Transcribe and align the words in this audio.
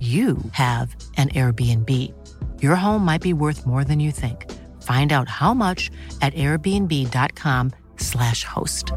you 0.00 0.36
have 0.52 0.96
an 1.16 1.28
Airbnb. 1.30 1.90
Your 2.60 2.74
home 2.76 3.02
might 3.04 3.20
be 3.22 3.32
worth 3.32 3.66
more 3.66 3.82
than 3.84 3.98
you 4.00 4.10
think. 4.12 4.48
Find 4.82 5.10
out 5.12 5.28
how 5.28 5.52
much 5.54 5.90
at 6.20 6.34
airbnb.com/slash 6.34 8.44
host. 8.44 8.92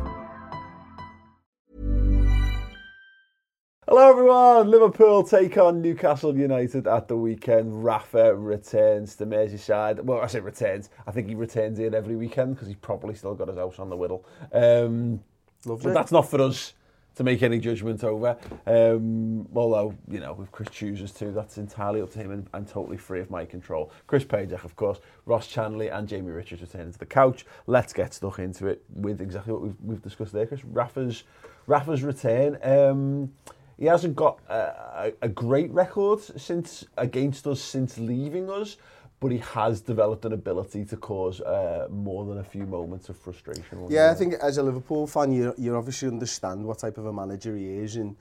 Hello, 3.88 4.10
everyone. 4.10 4.70
Liverpool 4.72 5.24
take 5.24 5.58
on 5.58 5.82
Newcastle 5.84 6.36
United 6.38 6.86
at 6.88 7.08
the 7.08 7.16
weekend. 7.16 7.84
Rafa 7.86 8.36
returns 8.36 9.16
to 9.18 9.28
Merseyside. 9.28 10.02
Well, 10.04 10.20
I 10.22 10.28
say 10.28 10.40
returns. 10.40 10.90
I 11.06 11.12
think 11.12 11.28
he 11.30 11.36
returns 11.36 11.78
here 11.78 11.96
every 11.96 12.16
weekend 12.16 12.56
because 12.56 12.68
he's 12.68 12.78
probably 12.78 13.14
still 13.14 13.36
got 13.36 13.48
his 13.48 13.58
house 13.58 13.78
on 13.80 13.92
the 13.92 13.98
whittle. 13.98 14.26
Um, 14.52 15.20
Lovely. 15.68 15.86
But 15.86 15.96
that's 15.96 16.12
not 16.12 16.28
for 16.30 16.42
us. 16.42 16.74
to 17.16 17.24
make 17.24 17.42
any 17.42 17.60
judgment 17.60 18.04
over. 18.04 18.38
Um, 18.68 19.48
although, 19.56 19.94
you 20.10 20.20
know, 20.20 20.40
if 20.44 20.52
Chris 20.52 20.70
chooses 20.70 21.12
to, 21.14 21.32
that's 21.32 21.58
entirely 21.58 22.02
up 22.02 22.12
to 22.14 22.20
him 22.20 22.32
and, 22.32 22.48
and 22.54 22.68
totally 22.68 22.98
free 22.98 23.22
of 23.22 23.30
my 23.32 23.46
control. 23.46 23.92
Chris 24.08 24.24
Pajdech, 24.24 24.64
of 24.64 24.76
course, 24.76 25.00
Ross 25.26 25.48
Chanley 25.54 25.90
and 25.96 26.08
Jamie 26.08 26.32
Richards 26.32 26.62
returning 26.62 26.92
to 26.94 27.00
the 27.00 27.06
couch. 27.06 27.46
Let's 27.68 27.94
get 27.94 28.14
stuck 28.14 28.40
into 28.40 28.68
it 28.68 28.84
with 28.94 29.22
exactly 29.22 29.54
what 29.54 29.62
we've, 29.62 29.76
we've 29.82 30.02
discussed 30.02 30.34
there, 30.34 30.46
Chris. 30.46 30.64
Rafa's, 30.66 31.24
Rafa's 31.68 32.04
return. 32.04 32.58
Um, 32.62 33.34
he 33.80 33.86
hasn't 33.86 34.16
got 34.16 34.40
a, 34.50 34.54
a, 34.54 35.12
a 35.24 35.30
great 35.30 35.72
record 35.72 36.22
since 36.22 36.86
against 36.98 37.48
us 37.48 37.62
since 37.62 37.98
leaving 37.98 38.50
us, 38.50 38.78
but 39.26 39.32
he 39.32 39.40
has 39.40 39.82
developed 39.82 40.24
an 40.26 40.34
ability 40.34 40.86
to 40.86 40.96
cause 40.98 41.42
uh, 41.42 41.88
more 41.90 42.24
than 42.28 42.38
a 42.38 42.44
few 42.44 42.64
moments 42.68 43.10
of 43.10 43.18
frustration. 43.18 43.84
Yeah, 43.90 44.12
I 44.12 44.14
think 44.14 44.36
as 44.36 44.60
a 44.60 44.64
Liverpool 44.70 45.08
fan, 45.08 45.32
you 45.32 45.52
you 45.58 45.76
obviously 45.76 46.08
understand 46.10 46.64
what 46.68 46.78
type 46.78 47.00
of 47.00 47.08
a 47.12 47.14
manager 47.22 47.54
he 47.58 47.66
is, 47.86 47.96
and 47.96 48.16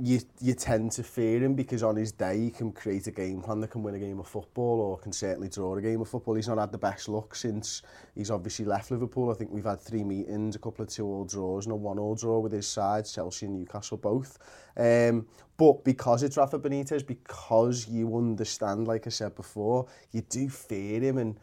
you, 0.00 0.20
you 0.40 0.54
tend 0.54 0.92
to 0.92 1.02
fear 1.02 1.42
him 1.42 1.54
because 1.54 1.82
on 1.82 1.96
his 1.96 2.12
day 2.12 2.38
he 2.38 2.50
can 2.50 2.70
create 2.70 3.08
a 3.08 3.10
game 3.10 3.42
plan 3.42 3.60
that 3.60 3.68
can 3.70 3.82
win 3.82 3.96
a 3.96 3.98
game 3.98 4.20
of 4.20 4.28
football 4.28 4.80
or 4.80 4.96
can 4.98 5.12
certainly 5.12 5.48
draw 5.48 5.74
a 5.76 5.82
game 5.82 6.00
of 6.00 6.08
football. 6.08 6.34
He's 6.34 6.46
not 6.46 6.56
had 6.58 6.70
the 6.70 6.78
best 6.78 7.08
luck 7.08 7.34
since 7.34 7.82
he's 8.14 8.30
obviously 8.30 8.64
left 8.64 8.92
Liverpool. 8.92 9.28
I 9.30 9.34
think 9.34 9.50
we've 9.50 9.64
had 9.64 9.80
three 9.80 10.04
meetings, 10.04 10.54
a 10.54 10.60
couple 10.60 10.84
of 10.84 10.88
two-all 10.88 11.24
draws 11.24 11.66
and 11.66 11.72
a 11.72 11.76
one-all 11.76 12.14
draw 12.14 12.38
with 12.38 12.52
his 12.52 12.68
side, 12.68 13.06
Chelsea 13.06 13.46
and 13.46 13.56
Newcastle 13.58 13.96
both. 13.96 14.38
Um, 14.76 15.26
but 15.56 15.82
because 15.84 16.22
it's 16.22 16.36
Rafa 16.36 16.60
Benitez, 16.60 17.04
because 17.04 17.88
you 17.88 18.16
understand, 18.16 18.86
like 18.86 19.08
I 19.08 19.10
said 19.10 19.34
before, 19.34 19.88
you 20.12 20.20
do 20.20 20.48
fear 20.48 21.00
him 21.00 21.18
and 21.18 21.40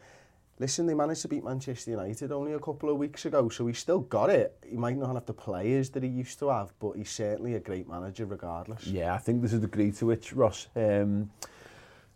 listen, 0.58 0.86
they 0.86 0.94
managed 0.94 1.22
to 1.22 1.28
beat 1.28 1.44
Manchester 1.44 1.90
United 1.90 2.32
only 2.32 2.52
a 2.52 2.58
couple 2.58 2.90
of 2.90 2.96
weeks 2.96 3.24
ago, 3.26 3.48
so 3.48 3.66
he's 3.66 3.78
still 3.78 4.00
got 4.00 4.30
it. 4.30 4.56
He 4.68 4.76
might 4.76 4.96
not 4.96 5.14
have 5.14 5.26
the 5.26 5.32
players 5.34 5.90
that 5.90 6.02
he 6.02 6.08
used 6.08 6.38
to 6.40 6.48
have, 6.48 6.72
but 6.78 6.92
he's 6.92 7.10
certainly 7.10 7.54
a 7.54 7.60
great 7.60 7.88
manager 7.88 8.26
regardless. 8.26 8.86
Yeah, 8.86 9.14
I 9.14 9.18
think 9.18 9.40
there's 9.40 9.52
a 9.52 9.58
degree 9.58 9.92
to 9.92 10.06
which, 10.06 10.32
Ross, 10.32 10.68
um, 10.76 11.30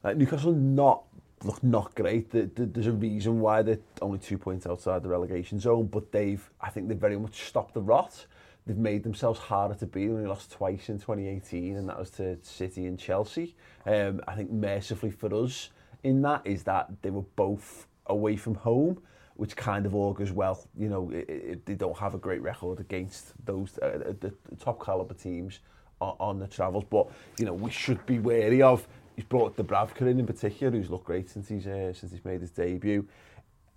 like 0.03 0.17
Newcastle 0.17 0.53
not 0.53 1.03
look 1.43 1.62
not 1.62 1.95
great. 1.95 2.28
There's 2.31 2.87
a 2.87 2.93
reason 2.93 3.41
why 3.41 3.62
they're 3.62 3.78
only 4.03 4.19
two 4.19 4.37
points 4.37 4.67
outside 4.67 5.03
the 5.03 5.09
relegation 5.09 5.59
zone, 5.59 5.87
but 5.87 6.12
they've, 6.12 6.49
I 6.61 6.69
think 6.69 6.89
they've 6.89 6.99
very 6.99 7.19
much 7.19 7.45
stopped 7.47 7.72
the 7.75 7.81
rot. 7.81 8.27
They've 8.67 8.77
made 8.77 9.03
themselves 9.03 9.41
harder 9.41 9.75
to 9.77 9.87
beat. 9.87 10.09
They 10.09 10.12
only 10.12 10.27
lost 10.27 10.53
twice 10.53 10.91
in 10.91 10.99
2018, 10.99 11.77
and 11.77 11.89
that 11.89 11.99
was 11.99 12.11
to 12.12 12.37
City 12.43 12.84
and 12.87 12.99
Chelsea. 12.99 13.57
Um, 13.87 14.21
I 14.28 14.34
think 14.34 14.51
mercifully 14.51 15.11
for 15.12 15.33
us, 15.34 15.71
in 16.05 16.21
that 16.22 16.43
is 16.47 16.62
that 16.65 16.89
they 17.01 17.09
were 17.11 17.25
both 17.37 17.87
away 18.10 18.37
from 18.37 18.54
home, 18.56 19.00
which 19.37 19.56
kind 19.56 19.87
of 19.87 19.94
augurs 19.94 20.32
well. 20.32 20.62
You 20.76 20.88
know, 20.88 21.10
it, 21.10 21.28
it, 21.31 21.66
they 21.66 21.75
don't 21.75 21.97
have 21.97 22.15
a 22.15 22.19
great 22.19 22.43
record 22.43 22.81
against 22.81 23.32
those 23.47 23.78
uh, 23.81 24.10
uh 24.10 24.12
the 24.21 24.32
top 24.60 24.84
caliber 24.84 25.15
teams 25.15 25.60
on, 26.00 26.16
on 26.21 26.38
the 26.38 26.47
travels. 26.47 26.84
But 26.91 27.09
you 27.38 27.47
know, 27.47 27.54
we 27.54 27.71
should 27.71 28.04
be 28.06 28.19
wary 28.19 28.60
of. 28.62 28.87
He's 29.16 29.25
brought 29.25 29.56
the 29.56 29.65
Bravka 29.65 30.03
in 30.10 30.19
in 30.21 30.26
particular, 30.26 30.76
who's 30.76 30.91
looked 30.91 31.04
great 31.06 31.31
since 31.31 31.48
he's 31.48 31.66
uh, 31.66 31.93
since 31.93 32.12
he's 32.12 32.25
made 32.25 32.41
his 32.43 32.50
debut. 32.50 33.06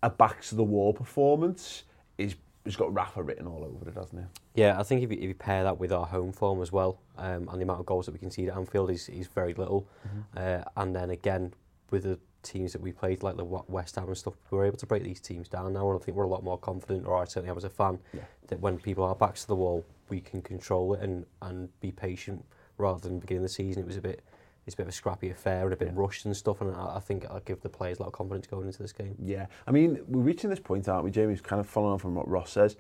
A 0.02 0.10
back 0.10 0.42
to 0.44 0.56
the 0.56 0.64
wall 0.64 0.94
performance 0.94 1.84
is 2.18 2.36
has 2.66 2.78
got 2.78 2.94
Rafa 2.94 3.22
written 3.22 3.46
all 3.46 3.62
over 3.66 3.90
it, 3.90 3.96
hasn't 3.96 4.22
it? 4.22 4.28
Yeah, 4.54 4.80
I 4.80 4.84
think 4.84 5.04
if 5.04 5.12
you, 5.12 5.18
if 5.18 5.24
you 5.24 5.34
pair 5.34 5.64
that 5.64 5.78
with 5.82 5.92
our 5.92 6.06
home 6.06 6.32
form 6.32 6.62
as 6.62 6.72
well, 6.72 6.98
um, 7.18 7.50
and 7.50 7.60
the 7.60 7.64
amount 7.64 7.82
of 7.82 7.86
goals 7.86 8.06
that 8.06 8.14
we 8.14 8.20
can 8.20 8.32
see 8.32 8.48
at 8.48 8.56
Anfield 8.56 8.90
is, 8.90 9.10
is 9.10 9.28
very 9.28 9.54
little. 9.54 9.82
Mm 9.82 10.26
-hmm. 10.34 10.40
uh, 10.60 10.64
and 10.78 10.96
then 10.96 11.10
again, 11.10 11.52
with 11.92 12.04
the 12.04 12.18
teams 12.44 12.74
that 12.74 12.82
we 12.82 12.92
played, 12.92 13.24
like 13.24 13.38
the 13.38 13.44
West 13.46 13.96
Ham 13.96 14.08
and 14.08 14.18
stuff, 14.18 14.36
we 14.52 14.58
were 14.58 14.66
able 14.66 14.78
to 14.78 14.86
break 14.86 15.04
these 15.04 15.20
teams 15.20 15.48
down 15.48 15.74
now, 15.74 15.90
and 15.92 16.00
I 16.00 16.04
think 16.04 16.16
we're 16.16 16.26
a 16.26 16.30
lot 16.30 16.44
more 16.44 16.58
confident, 16.58 17.08
or 17.08 17.18
I 17.20 17.26
certainly 17.26 17.50
am 17.50 17.58
as 17.58 17.64
a 17.64 17.70
fan, 17.70 17.98
yeah. 18.14 18.22
that 18.48 18.60
when 18.60 18.78
people 18.78 19.04
are 19.06 19.16
backs 19.16 19.42
to 19.42 19.48
the 19.48 19.56
wall, 19.56 19.86
we 20.10 20.20
can 20.20 20.42
control 20.42 20.94
it 20.94 21.02
and, 21.02 21.26
and 21.42 21.70
be 21.80 21.92
patient 21.92 22.46
rather 22.78 23.00
than 23.00 23.20
beginning 23.20 23.44
the 23.44 23.50
season. 23.50 23.82
It 23.84 23.88
was 23.88 23.98
a 23.98 24.02
bit 24.02 24.22
it's 24.66 24.76
a 24.76 24.78
bit 24.78 24.84
of 24.84 24.90
a 24.90 24.94
scrappy 24.94 25.30
affair 25.30 25.66
and 25.66 25.74
a 25.74 25.76
bit 25.76 25.90
yeah. 25.90 25.94
rushed 25.94 26.24
and 26.24 26.36
stuff, 26.38 26.62
and 26.62 26.74
I, 26.74 26.96
I 26.96 27.00
think 27.02 27.26
I'll 27.26 27.42
give 27.42 27.60
the 27.60 27.68
players 27.70 28.00
a 28.00 28.04
lot 28.04 28.08
of 28.08 28.14
confidence 28.14 28.48
going 28.48 28.68
into 28.68 28.82
this 28.82 28.94
game. 28.94 29.16
Yeah, 29.22 29.48
I 29.68 29.72
mean, 29.72 30.00
we're 30.08 30.22
reaching 30.22 30.50
this 30.50 30.60
point, 30.62 30.88
aren't 30.88 31.04
we, 31.04 31.12
Jamie? 31.12 31.34
It's 31.34 31.42
kind 31.42 31.60
of 31.60 31.68
following 31.68 31.94
on 31.94 32.00
from 32.00 32.16
what 32.16 32.30
Ross 32.30 32.52
says. 32.52 32.78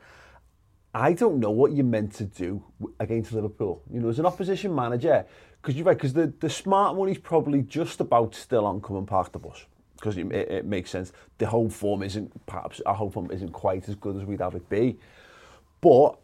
I 0.96 1.14
don't 1.14 1.40
know 1.40 1.50
what 1.50 1.74
you're 1.74 1.86
meant 1.86 2.14
to 2.16 2.26
do 2.26 2.62
against 3.00 3.32
Liverpool. 3.32 3.82
You 3.92 4.00
know, 4.00 4.10
as 4.10 4.20
an 4.20 4.26
opposition 4.28 4.74
manager, 4.76 5.26
because 5.62 5.76
you're 5.76 5.86
right, 5.86 5.98
because 5.98 6.14
the, 6.14 6.32
the 6.40 6.50
smart 6.50 6.96
one 6.96 7.10
is 7.10 7.18
probably 7.18 7.62
just 7.64 8.00
about 8.00 8.36
still 8.36 8.66
on 8.66 8.80
come 8.80 8.98
and 8.98 9.08
park 9.08 9.32
the 9.32 9.40
bus. 9.40 9.66
Because 9.96 10.18
it, 10.18 10.32
it, 10.32 10.52
it 10.52 10.66
makes 10.66 10.92
sense. 10.92 11.12
The 11.40 11.48
home 11.48 11.70
form 11.70 12.04
isn't, 12.04 12.46
perhaps, 12.46 12.80
our 12.86 12.94
home 12.94 13.10
form 13.12 13.32
isn't 13.32 13.50
quite 13.52 13.88
as 13.90 13.96
good 13.96 14.18
as 14.18 14.24
we'd 14.26 14.42
have 14.42 14.54
it 14.54 14.70
be. 14.70 15.00
But, 15.82 16.18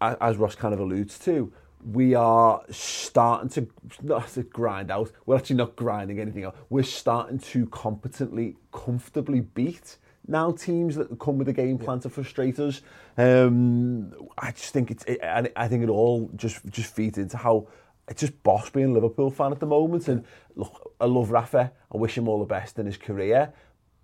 as 0.00 0.36
Ross 0.36 0.54
kind 0.54 0.72
of 0.74 0.80
alludes 0.80 1.18
to, 1.20 1.52
we 1.92 2.14
are 2.14 2.62
starting 2.70 3.48
to 3.50 3.68
not 4.02 4.28
to 4.28 4.42
grind 4.44 4.90
out. 4.92 5.10
We're 5.26 5.36
actually 5.36 5.56
not 5.56 5.74
grinding 5.76 6.18
anything 6.20 6.44
out. 6.44 6.56
We're 6.70 6.82
starting 6.84 7.38
to 7.40 7.66
competently, 7.66 8.56
comfortably 8.72 9.40
beat 9.40 9.96
now 10.28 10.52
teams 10.52 10.94
that 10.96 11.18
come 11.18 11.38
with 11.38 11.48
a 11.48 11.52
game 11.52 11.78
plan 11.78 11.98
yeah. 11.98 12.02
to 12.02 12.10
frustrate 12.10 12.58
us. 12.58 12.82
Um, 13.18 14.12
I 14.38 14.52
just 14.52 14.72
think 14.72 14.90
it's, 14.90 15.04
it, 15.04 15.22
I, 15.22 15.50
I 15.56 15.68
think 15.68 15.82
it 15.82 15.88
all 15.90 16.30
just 16.36 16.64
just 16.66 16.94
feeds 16.94 17.18
into 17.18 17.36
how 17.36 17.68
it's 18.08 18.20
just 18.20 18.40
boss 18.42 18.70
being 18.70 18.90
a 18.90 18.92
Liverpool 18.92 19.30
fan 19.30 19.52
at 19.52 19.60
the 19.60 19.66
moment. 19.66 20.08
And 20.08 20.24
look, 20.54 20.92
I 21.00 21.06
love 21.06 21.30
Rafa. 21.30 21.72
I 21.92 21.96
wish 21.96 22.16
him 22.16 22.28
all 22.28 22.38
the 22.38 22.44
best 22.46 22.78
in 22.78 22.86
his 22.86 22.96
career. 22.96 23.52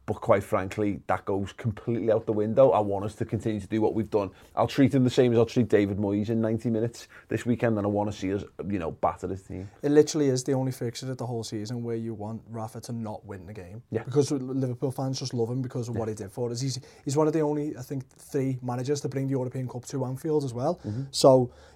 But 0.09 0.23
quite 0.23 0.43
frankly, 0.43 1.03
that 1.07 1.27
goes 1.27 1.53
completely 1.53 2.11
out 2.11 2.25
the 2.25 2.33
window. 2.33 2.71
I 2.71 2.81
want 2.81 3.05
us 3.05 3.15
to 3.17 3.27
continue 3.27 3.61
to 3.61 3.67
do 3.67 3.83
what 3.83 3.93
we've 3.95 4.09
done. 4.09 4.31
I'll 4.57 4.67
treat 4.67 4.95
him 4.95 5.05
the 5.05 5.11
same 5.11 5.33
as 5.33 5.39
I'll 5.39 5.45
treat 5.45 5.69
David 5.69 5.99
Moyes 5.99 6.31
in 6.31 6.41
90 6.41 6.71
minutes 6.71 7.09
this 7.29 7.45
weekend, 7.45 7.77
and 7.77 7.87
I 7.87 7.91
want 7.91 8.11
to 8.11 8.17
see 8.19 8.33
us, 8.33 8.43
you 8.69 8.79
know, 8.79 8.91
batter 8.93 9.27
this 9.27 9.43
team. 9.43 9.69
It 9.83 9.91
literally 9.91 10.29
is 10.29 10.43
the 10.45 10.55
only 10.55 10.73
fixture 10.73 11.11
of 11.11 11.19
the 11.19 11.27
whole 11.27 11.45
season 11.45 11.83
where 11.85 11.95
you 11.95 12.15
want 12.15 12.41
Rafa 12.49 12.81
to 12.83 12.93
not 12.95 13.23
win 13.27 13.45
the 13.45 13.53
game. 13.53 13.83
Yeah. 13.91 14.03
Because 14.05 14.31
Liverpool 14.33 14.91
fans 14.93 15.19
just 15.19 15.35
love 15.35 15.51
him 15.51 15.61
because 15.61 15.91
of 15.91 15.95
yeah. 15.95 15.99
what 16.01 16.09
he 16.09 16.15
did 16.15 16.33
for 16.33 16.51
us. 16.51 16.63
He's, 16.63 16.81
he's 17.05 17.15
one 17.19 17.27
of 17.27 17.35
the 17.35 17.41
only, 17.41 17.77
I 17.77 17.83
think, 17.83 18.09
three 18.09 18.59
managers 18.63 19.03
to 19.03 19.11
bring 19.11 19.27
the 19.27 19.33
European 19.33 19.69
Cup 19.69 19.85
to 19.89 20.07
Anfield 20.07 20.43
as 20.43 20.55
well. 20.55 20.81
Mm 20.87 20.91
-hmm. 20.95 21.05
So, 21.11 21.31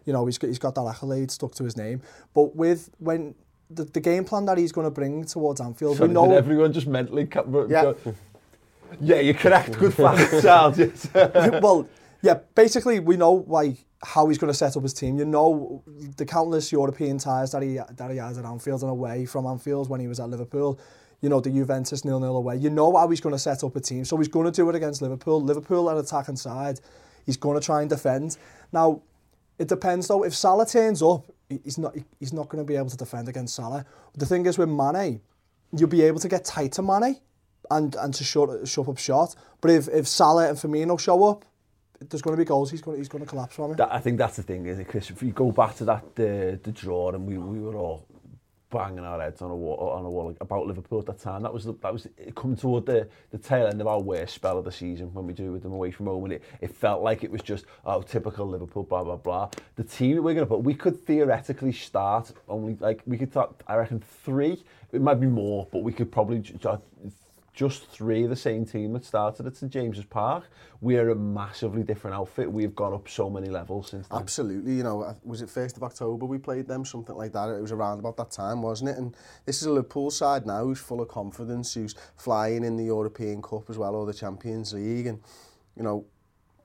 you 0.07 0.13
know, 0.15 0.25
he's 0.27 0.39
got, 0.39 0.49
he's 0.49 0.59
got 0.61 0.75
that 0.75 0.87
accolade 0.87 1.31
stuck 1.31 1.53
to 1.57 1.65
his 1.65 1.77
name. 1.77 1.99
But 2.33 2.57
with 2.57 2.81
when 2.99 3.35
the, 3.77 3.85
the 3.85 4.01
game 4.01 4.25
plan 4.25 4.45
that 4.47 4.59
he's 4.59 4.73
going 4.73 4.87
to 4.87 4.91
bring 4.91 5.25
towards 5.25 5.61
Anfield. 5.61 5.97
Sorry, 5.97 6.09
we 6.09 6.15
know 6.15 6.33
everyone 6.37 6.73
just 6.73 6.87
mentally 6.87 7.23
yeah. 7.31 7.67
Go, 7.83 7.97
yeah, 9.01 9.21
you're 9.21 9.35
correct. 9.35 9.79
Good 9.79 9.95
fact, 9.95 10.43
Charles. 10.43 10.79
Yes. 10.79 11.09
well, 11.15 11.89
yeah, 12.21 12.39
basically 12.55 13.01
we 13.01 13.17
know 13.17 13.33
why 13.33 13.77
how 14.05 14.29
he's 14.29 14.37
going 14.39 14.53
to 14.53 14.57
set 14.57 14.77
up 14.77 14.83
his 14.83 14.95
team. 14.95 15.19
You 15.19 15.25
know 15.25 15.83
the 16.17 16.25
countless 16.27 16.73
European 16.73 17.19
ties 17.19 17.53
that 17.53 17.63
he 17.63 17.79
that 17.97 18.11
he 18.11 18.17
has 18.19 18.39
at 18.39 18.45
Anfield 18.45 18.83
and 18.83 18.91
away 18.91 19.25
from 19.27 19.47
Anfield 19.47 19.89
when 19.89 20.01
he 20.01 20.09
was 20.09 20.21
at 20.21 20.29
Liverpool. 20.29 20.79
You 21.21 21.29
know 21.29 21.41
the 21.41 21.51
Juventus 21.51 22.05
nil 22.05 22.21
nil 22.21 22.37
away. 22.37 22.57
You 22.57 22.69
know 22.71 22.95
how 22.97 23.09
he's 23.09 23.21
going 23.21 23.35
to 23.35 23.39
set 23.39 23.63
up 23.65 23.77
a 23.77 23.81
team. 23.81 24.05
So 24.05 24.17
he's 24.19 24.29
going 24.29 24.47
to 24.47 24.53
do 24.53 24.69
it 24.69 24.75
against 24.75 25.01
Liverpool. 25.03 25.41
Liverpool 25.43 25.91
at 25.91 25.97
attack 25.97 26.29
and 26.29 26.39
side. 26.39 26.81
He's 27.25 27.37
going 27.37 27.59
to 27.59 27.65
try 27.65 27.81
and 27.81 27.89
defend. 27.91 28.37
Now 28.73 29.03
it 29.59 29.69
depends 29.69 30.09
though. 30.09 30.25
If 30.25 30.35
Salah 30.35 30.67
turns 30.67 31.03
up, 31.03 31.25
he's 31.49 31.79
not 31.79 31.95
he's 32.19 32.33
not 32.33 32.49
going 32.49 32.65
to 32.65 32.69
be 32.71 32.77
able 32.77 32.91
to 32.91 32.97
defend 32.97 33.29
against 33.29 33.55
Salah. 33.55 33.85
The 34.17 34.27
thing 34.27 34.47
is 34.47 34.59
with 34.59 34.69
Mane, 34.69 35.21
you'll 35.77 35.89
be 35.89 36.03
able 36.03 36.21
to 36.21 36.29
get 36.29 36.45
tight 36.45 36.73
to 36.73 36.83
Mane 36.83 37.17
and 37.71 37.95
and 37.97 38.15
to 38.15 38.25
shut 38.25 38.67
shut 38.67 38.89
up 38.89 38.99
shot. 38.99 39.35
But 39.61 39.71
if 39.73 39.89
if 39.89 40.09
Salah 40.09 40.49
and 40.49 40.59
Firmino 40.59 40.99
show 40.99 41.23
up, 41.27 41.45
there's 42.09 42.23
going 42.23 42.37
to 42.37 42.41
be 42.43 42.47
goals. 42.47 42.71
He's 42.71 42.83
going 42.83 42.97
to, 42.97 42.99
he's 43.01 43.09
going 43.09 43.25
to 43.25 43.31
collapse 43.31 43.55
from 43.55 43.73
it. 43.73 43.77
That, 43.77 43.93
I 43.93 44.01
think 44.01 44.19
that's 44.19 44.37
the 44.37 44.43
thing, 44.43 44.67
is 44.67 44.79
it, 44.79 44.89
Chris? 44.89 45.11
If 45.11 45.23
you 45.23 45.33
go 45.33 45.53
back 45.53 45.77
to 45.77 45.85
that 45.87 45.99
uh, 45.99 46.01
the 46.15 46.61
the 46.63 46.73
draw, 46.73 47.11
and 47.11 47.27
we 47.27 47.37
we 47.39 47.61
were 47.61 47.77
all 47.77 48.07
banging 48.73 49.05
our 49.05 49.21
heads 49.21 49.43
on 49.43 49.51
a 49.51 49.55
wall, 49.57 49.91
on 49.91 50.05
a 50.05 50.11
wall 50.11 50.35
about 50.41 50.67
Liverpool 50.67 50.99
at 50.99 51.07
that 51.07 51.19
time. 51.21 51.43
That 51.43 51.53
was 51.53 51.65
the, 51.65 51.75
that 51.83 51.93
was 51.93 52.09
coming 52.35 52.57
toward 52.57 52.87
the, 52.87 53.07
the 53.31 53.39
tail 53.39 53.67
end 53.69 53.81
of 53.81 53.87
our 53.87 54.01
worst 54.01 54.35
spell 54.35 54.59
of 54.59 54.65
the 54.65 54.73
season 54.73 55.13
when 55.13 55.27
we 55.27 55.33
do 55.35 55.53
with 55.53 55.63
them 55.63 55.73
away 55.73 55.91
from 55.93 56.07
home, 56.07 56.25
and 56.25 56.33
it, 56.35 56.43
it 56.61 56.75
felt 56.75 57.03
like 57.03 57.23
it 57.23 57.31
was 57.31 57.43
just 57.43 57.67
oh 57.85 58.03
typical 58.03 58.47
Liverpool, 58.49 58.83
blah 58.83 59.05
blah 59.05 59.17
blah. 59.17 59.51
The 59.77 59.85
team 59.85 60.17
that 60.17 60.23
we're 60.23 60.35
going 60.35 60.47
to 60.47 60.49
put, 60.49 60.65
we 60.65 60.75
could 60.75 61.05
theoretically 61.07 61.73
start 61.73 62.33
only 62.49 62.77
like 62.81 63.03
we 63.07 63.17
could 63.19 63.31
start, 63.31 63.55
I 63.69 63.77
reckon 63.77 64.03
three. 64.25 64.65
It 64.93 65.01
might 65.01 65.21
be 65.21 65.27
more, 65.27 65.69
but 65.71 65.83
we 65.85 65.93
could 65.93 66.11
probably 66.13 66.41
just 67.55 67.87
three 67.87 68.25
of 68.25 68.31
the 68.31 68.37
same 68.37 68.65
team 68.65 68.93
that 68.95 69.05
started 69.05 69.47
at 69.47 69.57
St 69.57 69.71
James's 69.71 70.07
Park. 70.07 70.45
We're 70.81 71.11
a 71.11 71.15
massively 71.15 71.83
different 71.83 72.17
outfit. 72.17 72.51
We've 72.51 72.75
gone 72.75 72.95
up 72.95 73.09
so 73.09 73.29
many 73.29 73.49
levels 73.49 73.91
since 73.91 74.09
then. 74.09 74.19
Absolutely. 74.19 74.73
You 74.73 74.83
know, 74.83 75.03
uh, 75.03 75.15
was 75.23 75.43
it 75.43 75.51
1st 75.51 75.77
of 75.77 75.83
October 75.83 76.25
we 76.25 76.39
played 76.39 76.67
them? 76.67 76.85
Something 76.85 77.15
like 77.15 77.33
that. 77.33 77.51
It 77.51 77.61
was 77.61 77.71
around 77.73 77.99
about 77.99 78.17
that 78.17 78.31
time, 78.31 78.63
wasn't 78.63 78.91
it? 78.91 78.97
And 78.97 79.15
this 79.45 79.61
is 79.61 79.67
a 79.67 79.71
Liverpool 79.71 80.11
side 80.11 80.47
now 80.47 80.65
who's 80.65 80.79
full 80.79 81.03
of 81.03 81.09
confidence, 81.09 81.75
who's 81.75 81.95
flying 82.17 82.65
in 82.65 82.77
the 82.79 82.85
European 82.85 83.43
Cup 83.43 83.69
as 83.69 83.77
well, 83.77 83.95
or 83.97 84.07
the 84.07 84.15
Champions 84.15 84.73
League. 84.73 85.07
And, 85.07 85.21
you 85.77 85.83
know, 85.83 86.07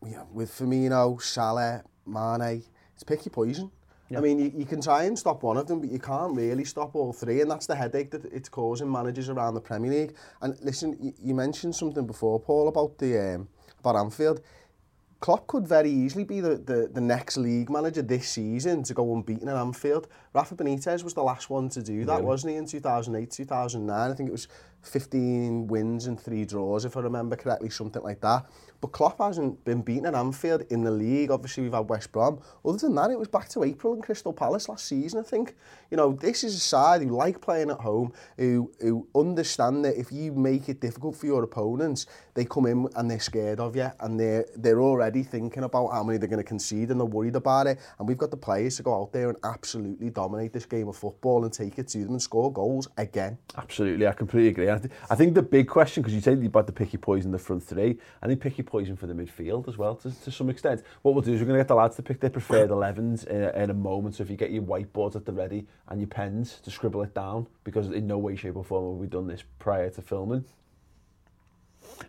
yeah, 0.06 0.24
with 0.32 0.50
Firmino, 0.52 1.22
Salah, 1.22 1.84
Mane, 2.08 2.64
it's 2.96 3.04
picky 3.04 3.30
poison. 3.30 3.72
Yeah. 4.10 4.20
I 4.20 4.22
mean, 4.22 4.40
you, 4.40 4.52
you 4.58 4.66
can 4.66 4.82
try 4.82 5.04
and 5.04 5.18
stop 5.20 5.44
one 5.44 5.58
of 5.58 5.68
them, 5.68 5.82
but 5.82 5.92
you 5.92 6.00
can't 6.00 6.34
really 6.36 6.64
stop 6.64 6.96
all 6.96 7.12
three, 7.14 7.42
and 7.42 7.52
that's 7.52 7.66
the 7.68 7.76
headache 7.76 8.12
that 8.12 8.26
it's 8.26 8.48
causing 8.50 8.90
managers 8.92 9.28
around 9.30 9.56
the 9.56 9.62
Premier 9.62 9.92
League. 9.92 10.16
And 10.42 10.56
listen, 10.64 10.98
you, 11.00 11.14
you 11.22 11.36
mentioned 11.36 11.76
something 11.76 12.08
before, 12.08 12.40
Paul, 12.40 12.68
about 12.70 12.98
the 12.98 13.36
um, 13.36 13.50
about 13.80 13.98
Anfield. 13.98 14.42
Klopp 15.20 15.48
could 15.48 15.68
very 15.68 15.90
easily 15.90 16.24
be 16.26 16.40
the, 16.42 16.58
the, 16.58 16.92
the 16.94 17.02
next 17.02 17.38
league 17.38 17.72
manager 17.72 18.04
this 18.04 18.30
season 18.30 18.84
to 18.84 18.94
go 18.94 19.16
unbeaten 19.16 19.50
at 19.50 19.56
Anfield. 19.58 20.08
Rafa 20.32 20.56
Benitez 20.56 21.04
was 21.04 21.16
the 21.16 21.24
last 21.24 21.50
one 21.50 21.70
to 21.70 21.82
do 21.82 22.06
that, 22.06 22.14
really? 22.18 22.24
wasn't 22.26 22.52
he, 22.54 22.58
in 22.58 22.66
2008-2009? 22.66 23.90
I 23.90 24.14
think 24.14 24.30
it 24.30 24.32
was 24.32 24.48
15 24.88 25.68
wins 25.68 26.08
and 26.08 26.20
three 26.20 26.46
draws, 26.46 26.86
if 26.86 26.98
I 26.98 27.02
remember 27.02 27.36
correctly, 27.36 27.70
something 27.70 28.02
like 28.02 28.22
that. 28.22 28.46
But 28.80 28.92
Klopp 28.92 29.18
hasn't 29.18 29.64
been 29.66 29.82
beaten 29.82 30.06
at 30.06 30.14
Anfield 30.14 30.64
in 30.70 30.84
the 30.84 30.92
league. 30.92 31.32
Obviously, 31.32 31.64
we've 31.64 31.74
had 31.74 31.90
West 31.90 32.12
Brom. 32.12 32.40
Other 32.64 32.78
than 32.78 32.94
that, 32.96 33.10
it 33.10 33.18
was 33.18 33.28
back 33.28 33.50
to 33.50 33.64
April 33.64 33.96
in 33.96 34.04
Crystal 34.04 34.32
Palace 34.32 34.70
last 34.70 34.86
season, 34.86 35.20
I 35.22 35.24
think. 35.28 35.56
You 35.90 35.98
know, 35.98 36.14
this 36.14 36.44
is 36.44 36.54
a 36.54 36.60
side 36.60 37.02
who 37.02 37.10
like 37.10 37.42
playing 37.42 37.72
at 37.72 37.80
home, 37.80 38.14
who, 38.38 38.72
who 38.80 39.08
understand 39.16 39.84
that 39.86 40.00
if 40.00 40.12
you 40.12 40.32
make 40.32 40.70
it 40.70 40.80
difficult 40.80 41.16
for 41.16 41.26
your 41.26 41.42
opponents, 41.44 42.06
they 42.36 42.46
come 42.46 42.68
in 42.68 42.88
and 42.96 43.10
they're 43.10 43.20
scared 43.20 43.60
of 43.60 43.76
you 43.76 43.90
and 44.00 44.20
they're, 44.20 44.46
they're 44.58 44.82
already 44.82 45.24
thinking 45.24 45.64
about 45.64 45.88
how 45.88 46.04
many 46.04 46.20
they're 46.20 46.30
going 46.30 46.38
to 46.38 46.44
concede 46.48 46.92
and 46.92 47.00
they're 47.00 47.06
worried 47.08 47.36
about 47.36 47.66
it. 47.66 47.80
And 47.98 48.08
we've 48.08 48.18
got 48.18 48.30
the 48.30 48.38
players 48.38 48.78
to 48.78 48.84
go 48.84 48.94
out 49.02 49.12
there 49.12 49.30
and 49.30 49.40
absolutely 49.44 50.12
dominate 50.12 50.54
this 50.54 50.68
game 50.68 50.88
of 50.88 50.96
football 50.96 51.46
and 51.46 51.52
take 51.54 51.80
it 51.80 51.88
to 51.90 51.98
them 51.98 52.10
and 52.12 52.22
score 52.22 52.54
goals 52.54 52.88
again. 52.98 53.40
Absolutely, 53.58 54.06
I 54.06 54.12
completely 54.12 54.50
agree. 54.50 54.68
I, 54.78 54.80
th 54.80 54.94
I 55.10 55.16
think 55.16 55.34
the 55.34 55.42
big 55.42 55.68
question, 55.68 56.02
because 56.04 56.14
you 56.14 56.22
said 56.22 56.38
about 56.44 56.68
the 56.68 56.72
picky 56.74 56.98
poison 56.98 57.30
in 57.30 57.32
the 57.32 57.40
front 57.40 57.64
three, 57.64 57.98
I 58.22 58.28
think 58.28 58.40
picky 58.40 58.62
poison 58.64 58.96
for 58.96 59.08
the 59.08 59.14
midfield 59.14 59.68
as 59.68 59.78
well, 59.78 59.96
to, 59.98 60.12
to 60.24 60.32
some 60.32 60.50
extent. 60.50 60.84
What 61.02 61.16
we'll 61.16 61.24
do 61.24 61.34
is 61.34 61.40
we're 61.42 61.48
going 61.48 61.58
to 61.58 61.64
get 61.64 61.68
the 61.68 61.76
lads 61.76 61.96
to 61.96 62.04
pick 62.04 62.20
their 62.20 62.30
preferred 62.30 62.70
11s 62.70 63.26
in 63.28 63.44
a, 63.44 63.64
in 63.64 63.70
a 63.72 63.74
moment, 63.74 64.16
so 64.16 64.24
if 64.24 64.30
you 64.30 64.36
get 64.38 64.52
your 64.52 64.64
whiteboards 64.64 65.16
at 65.16 65.26
the 65.26 65.34
ready 65.34 65.66
and 65.90 66.00
your 66.00 66.08
pens 66.08 66.60
to 66.64 66.70
scribble 66.70 67.02
it 67.02 67.16
down, 67.16 67.48
because 67.64 67.90
in 67.90 68.06
no 68.06 68.18
way, 68.20 68.36
shape 68.36 68.56
or 68.56 68.64
form 68.64 68.94
have 68.94 69.00
we 69.02 69.08
done 69.08 69.26
this 69.28 69.44
prior 69.60 69.90
to 69.90 70.02
filming. 70.02 70.46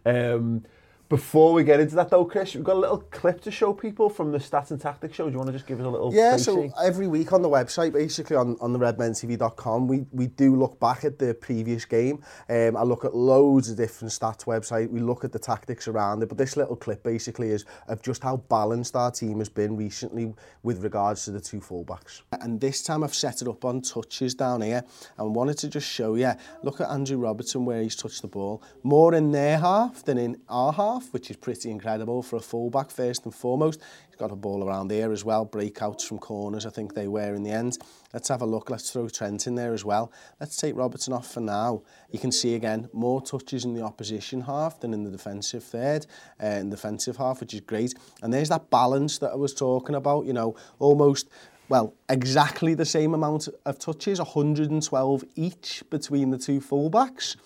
Um, 0.05 0.65
Before 1.09 1.55
we 1.55 1.65
get 1.65 1.81
into 1.81 1.95
that 1.95 2.11
though, 2.11 2.27
Chris, 2.27 2.55
we've 2.55 2.63
got 2.63 2.77
a 2.77 2.81
little 2.81 2.99
clip 2.99 3.41
to 3.43 3.51
show 3.51 3.73
people 3.73 4.11
from 4.11 4.31
the 4.31 4.37
Stats 4.37 4.73
and 4.73 4.81
Tactics 4.81 5.15
show. 5.17 5.25
Do 5.25 5.33
you 5.33 5.39
want 5.39 5.49
to 5.49 5.53
just 5.55 5.67
give 5.67 5.81
us 5.81 5.87
a 5.87 5.89
little? 5.89 6.13
Yeah, 6.13 6.37
so 6.37 6.69
every 6.83 7.07
week 7.07 7.33
on 7.33 7.41
the 7.41 7.49
website, 7.49 7.95
basically 7.95 8.37
on, 8.37 8.59
on 8.61 8.75
the 8.75 8.79
redmentv.com, 8.79 9.89
we, 9.89 10.05
we 10.13 10.27
do 10.27 10.55
look 10.55 10.79
back 10.79 11.05
at 11.07 11.19
the 11.19 11.33
previous 11.33 11.87
game. 11.87 12.23
Um, 12.51 12.77
I 12.77 12.83
look 12.83 13.07
at 13.07 13.15
loads 13.17 13.71
of 13.71 13.79
different 13.79 14.13
stats 14.13 14.45
website. 14.45 14.91
We 14.91 15.01
look 15.01 15.25
at 15.25 15.33
the 15.33 15.39
tactics 15.39 15.89
around 15.89 16.23
it, 16.23 16.29
but 16.29 16.37
this 16.37 16.59
little 16.59 16.77
clip 16.77 17.03
basically 17.03 17.49
is 17.53 17.65
of 17.87 18.03
just 18.03 18.23
how 18.23 18.37
balanced 18.37 18.95
our 18.95 19.11
team 19.11 19.39
has 19.39 19.49
been 19.49 19.77
recently 19.79 20.35
with 20.63 20.85
regards 20.85 21.25
to 21.25 21.31
the 21.31 21.41
two 21.41 21.61
fullbacks. 21.61 22.21
And 22.43 22.61
this 22.61 22.83
time 22.83 23.03
I've 23.03 23.15
set 23.15 23.41
it 23.41 23.49
up 23.49 23.65
on 23.65 23.81
touches 23.81 24.35
down 24.35 24.61
here 24.61 24.85
and 25.17 25.35
wanted 25.35 25.57
to 25.59 25.69
just 25.71 25.89
show 25.89 26.17
you. 26.17 26.33
Look 26.63 26.83
at 26.83 26.91
Andrew 26.91 27.17
Robertson 27.17 27.65
where 27.65 27.81
he's 27.81 27.97
touched 27.97 28.21
the 28.21 28.29
ball. 28.29 28.63
More 28.83 29.15
in 29.15 29.33
their 29.33 29.57
half 29.59 30.05
than 30.05 30.19
in 30.19 30.37
our 30.51 30.75
half. 30.75 30.98
himself, 31.01 31.13
which 31.13 31.31
is 31.31 31.37
pretty 31.37 31.71
incredible 31.71 32.23
for 32.23 32.37
a 32.37 32.41
fullback 32.41 32.91
first 32.91 33.25
and 33.25 33.35
foremost. 33.35 33.81
He's 34.07 34.17
got 34.17 34.31
a 34.33 34.37
ball 34.37 34.63
around 34.67 34.89
there 34.89 35.13
as 35.13 35.25
well, 35.25 35.47
breakouts 35.47 36.03
from 36.07 36.19
corners, 36.19 36.67
I 36.67 36.71
think 36.71 36.95
they 36.95 37.09
were 37.09 37.35
in 37.35 37.43
the 37.43 37.51
end. 37.51 37.79
Let's 38.13 38.29
have 38.29 38.43
a 38.43 38.47
look, 38.47 38.71
let's 38.71 38.91
throw 38.91 39.09
Trent 39.09 39.47
in 39.47 39.55
there 39.55 39.73
as 39.73 39.85
well. 39.85 40.11
Let's 40.41 40.57
take 40.57 40.77
Robertson 40.77 41.13
off 41.13 41.33
for 41.33 41.41
now. 41.41 41.83
You 42.11 42.19
can 42.19 42.33
see 42.33 42.55
again, 42.55 42.89
more 42.93 43.21
touches 43.23 43.65
in 43.65 43.75
the 43.75 43.83
opposition 43.83 44.43
half 44.43 44.81
than 44.81 44.93
in 44.93 45.05
the 45.05 45.11
defensive 45.11 45.65
third, 45.65 46.07
uh, 46.43 46.47
in 46.47 46.71
the 46.71 46.77
defensive 46.77 47.17
half, 47.17 47.41
which 47.41 47.55
is 47.55 47.61
great. 47.61 47.95
And 48.23 48.33
there's 48.33 48.49
that 48.49 48.71
balance 48.71 49.19
that 49.19 49.33
I 49.33 49.37
was 49.37 49.55
talking 49.55 49.95
about, 49.95 50.27
you 50.27 50.33
know, 50.33 50.55
almost 50.79 51.29
well, 51.71 51.93
exactly 52.09 52.73
the 52.73 52.87
same 52.87 53.13
amount 53.13 53.47
of 53.67 53.79
touches, 53.79 54.19
112 54.21 55.25
each 55.37 55.83
between 55.91 56.31
the 56.31 56.39
two 56.39 56.61
fullbacks. 56.61 57.37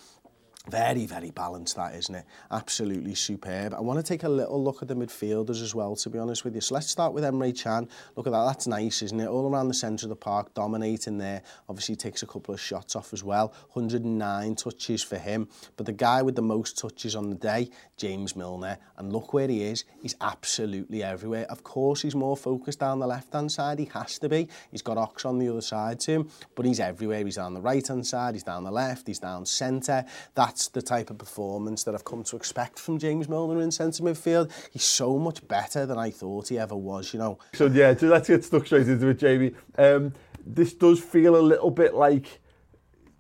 Very, 0.71 1.07
very 1.07 1.31
balanced, 1.33 1.75
that, 1.75 1.95
isn't 1.97 2.15
it? 2.15 2.25
Absolutely 2.53 3.17
superb. 3.17 3.75
I 3.75 3.81
want 3.81 3.99
to 3.99 4.03
take 4.05 4.23
a 4.23 4.29
little 4.29 4.63
look 4.63 4.81
at 4.81 4.87
the 4.87 4.95
midfielders 4.95 5.61
as 5.61 5.75
well, 5.75 5.97
to 5.97 6.09
be 6.11 6.21
honest 6.21 6.45
with 6.45 6.55
you. 6.55 6.61
So 6.61 6.75
let's 6.77 6.87
start 6.89 7.13
with 7.13 7.25
Emre 7.25 7.55
Chan. 7.57 7.89
Look 8.15 8.29
at 8.29 8.33
that, 8.33 8.45
that's 8.47 8.69
nice, 8.69 9.03
isn't 9.03 9.19
it? 9.19 9.27
All 9.27 9.51
around 9.53 9.67
the 9.67 9.75
centre 9.75 10.07
of 10.07 10.11
the 10.11 10.17
park, 10.17 10.55
dominating 10.55 11.19
there. 11.19 11.43
Obviously 11.69 11.97
takes 11.97 12.23
a 12.23 12.29
couple 12.29 12.55
of 12.55 12.61
shots 12.61 12.95
off 12.95 13.13
as 13.13 13.25
well. 13.25 13.53
109 13.73 14.55
touches 14.55 15.03
for 15.03 15.19
him. 15.19 15.49
But 15.77 15.87
the 15.87 15.93
guy 15.93 16.23
with 16.23 16.37
the 16.37 16.43
most 16.43 16.79
touches 16.79 17.17
on 17.17 17.31
the 17.31 17.37
day, 17.37 17.69
James 17.97 18.37
Milner. 18.37 18.79
And 18.99 19.13
look 19.13 19.33
where 19.35 19.49
he 19.49 19.63
is. 19.63 19.85
He's 20.01 20.15
absolutely 20.21 21.03
everywhere. 21.03 21.45
Of 21.51 21.65
course, 21.65 22.03
he's 22.03 22.15
more 22.15 22.37
focused 22.37 22.79
down 22.79 23.01
the 23.01 23.07
left-hand 23.09 23.51
side. 23.51 23.81
He 23.81 23.87
has 23.95 24.17
to 24.21 24.29
be. 24.29 24.49
He's 24.71 24.83
got 24.83 24.97
Ox 24.97 25.25
on 25.25 25.39
the 25.41 25.49
other 25.49 25.61
side 25.61 25.99
to 26.01 26.13
him. 26.13 26.29
But 26.55 26.67
he's 26.67 26.79
everywhere. 26.79 27.25
He's 27.25 27.35
down 27.37 27.53
the 27.53 27.61
right-hand 27.61 28.07
side. 28.07 28.37
He's 28.37 28.45
down 28.45 28.63
the 28.63 28.71
left. 28.71 29.09
He's 29.09 29.19
down 29.19 29.45
centre. 29.45 30.05
That 30.35 30.52
that's 30.53 30.69
the 30.69 30.83
type 30.83 31.09
of 31.09 31.17
performance 31.17 31.83
that 31.85 31.95
I've 31.95 32.05
come 32.05 32.23
to 32.25 32.37
expect 32.37 32.79
from 32.79 32.99
James 32.99 33.27
Milner 33.27 33.63
in 33.63 33.71
centre 33.71 34.03
midfield. 34.03 34.51
He's 34.71 34.83
so 34.85 35.19
much 35.19 35.49
better 35.49 35.87
than 35.87 35.97
I 35.97 36.11
thought 36.11 36.49
he 36.49 36.59
ever 36.59 36.77
was, 36.77 37.15
you 37.15 37.21
know. 37.21 37.39
So 37.55 37.69
yeah, 37.69 37.97
so 37.97 38.09
let's 38.09 38.29
get 38.29 38.45
stuck 38.45 38.67
straight 38.67 38.87
into 38.87 39.07
it, 39.07 39.19
Jamie. 39.19 39.53
Um, 39.79 40.13
this 40.47 40.75
does 40.75 41.01
feel 41.01 41.37
a 41.37 41.41
little 41.41 41.71
bit 41.71 41.95
like 41.95 42.42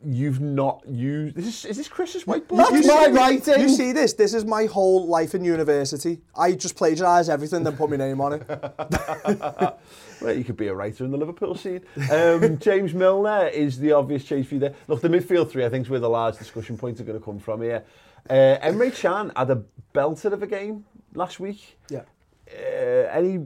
you've 0.04 0.40
not 0.40 0.82
used. 0.88 1.36
Is 1.38 1.44
this, 1.44 1.64
is 1.64 1.76
this 1.76 1.88
Chris's 1.88 2.24
whiteboard? 2.24 2.58
That's 2.70 2.84
you 2.84 2.86
my 2.94 3.06
writing. 3.08 3.60
You 3.60 3.68
see 3.68 3.92
this? 3.92 4.12
This 4.14 4.34
is 4.34 4.44
my 4.44 4.66
whole 4.66 5.06
life 5.06 5.34
in 5.34 5.44
university. 5.44 6.20
I 6.36 6.52
just 6.52 6.76
plagiarise 6.76 7.28
everything, 7.28 7.62
then 7.62 7.76
put 7.76 7.90
my 7.90 7.96
name 7.96 8.20
on 8.20 8.34
it. 8.34 8.48
well, 10.20 10.36
you 10.36 10.44
could 10.44 10.56
be 10.56 10.68
a 10.68 10.74
writer 10.74 11.04
in 11.04 11.10
the 11.10 11.16
Liverpool 11.16 11.54
scene. 11.54 11.82
Um, 12.10 12.58
James 12.58 12.94
Milner 12.94 13.46
is 13.48 13.78
the 13.78 13.92
obvious 13.92 14.24
change 14.24 14.46
for 14.48 14.54
you 14.54 14.60
there. 14.60 14.74
Look, 14.88 15.00
the 15.00 15.08
midfield 15.08 15.50
three, 15.50 15.64
I 15.64 15.68
think, 15.68 15.86
is 15.86 15.90
where 15.90 16.00
the 16.00 16.10
large 16.10 16.36
discussion 16.38 16.76
points 16.76 17.00
are 17.00 17.04
going 17.04 17.18
to 17.18 17.24
come 17.24 17.38
from 17.38 17.62
here. 17.62 17.84
Uh, 18.28 18.58
Emre 18.62 18.94
Chan 18.94 19.32
had 19.36 19.50
a 19.50 19.62
belter 19.94 20.32
of 20.32 20.42
a 20.42 20.46
game 20.46 20.84
last 21.14 21.40
week. 21.40 21.78
Yeah. 21.88 22.02
Uh, 22.54 23.08
any 23.12 23.40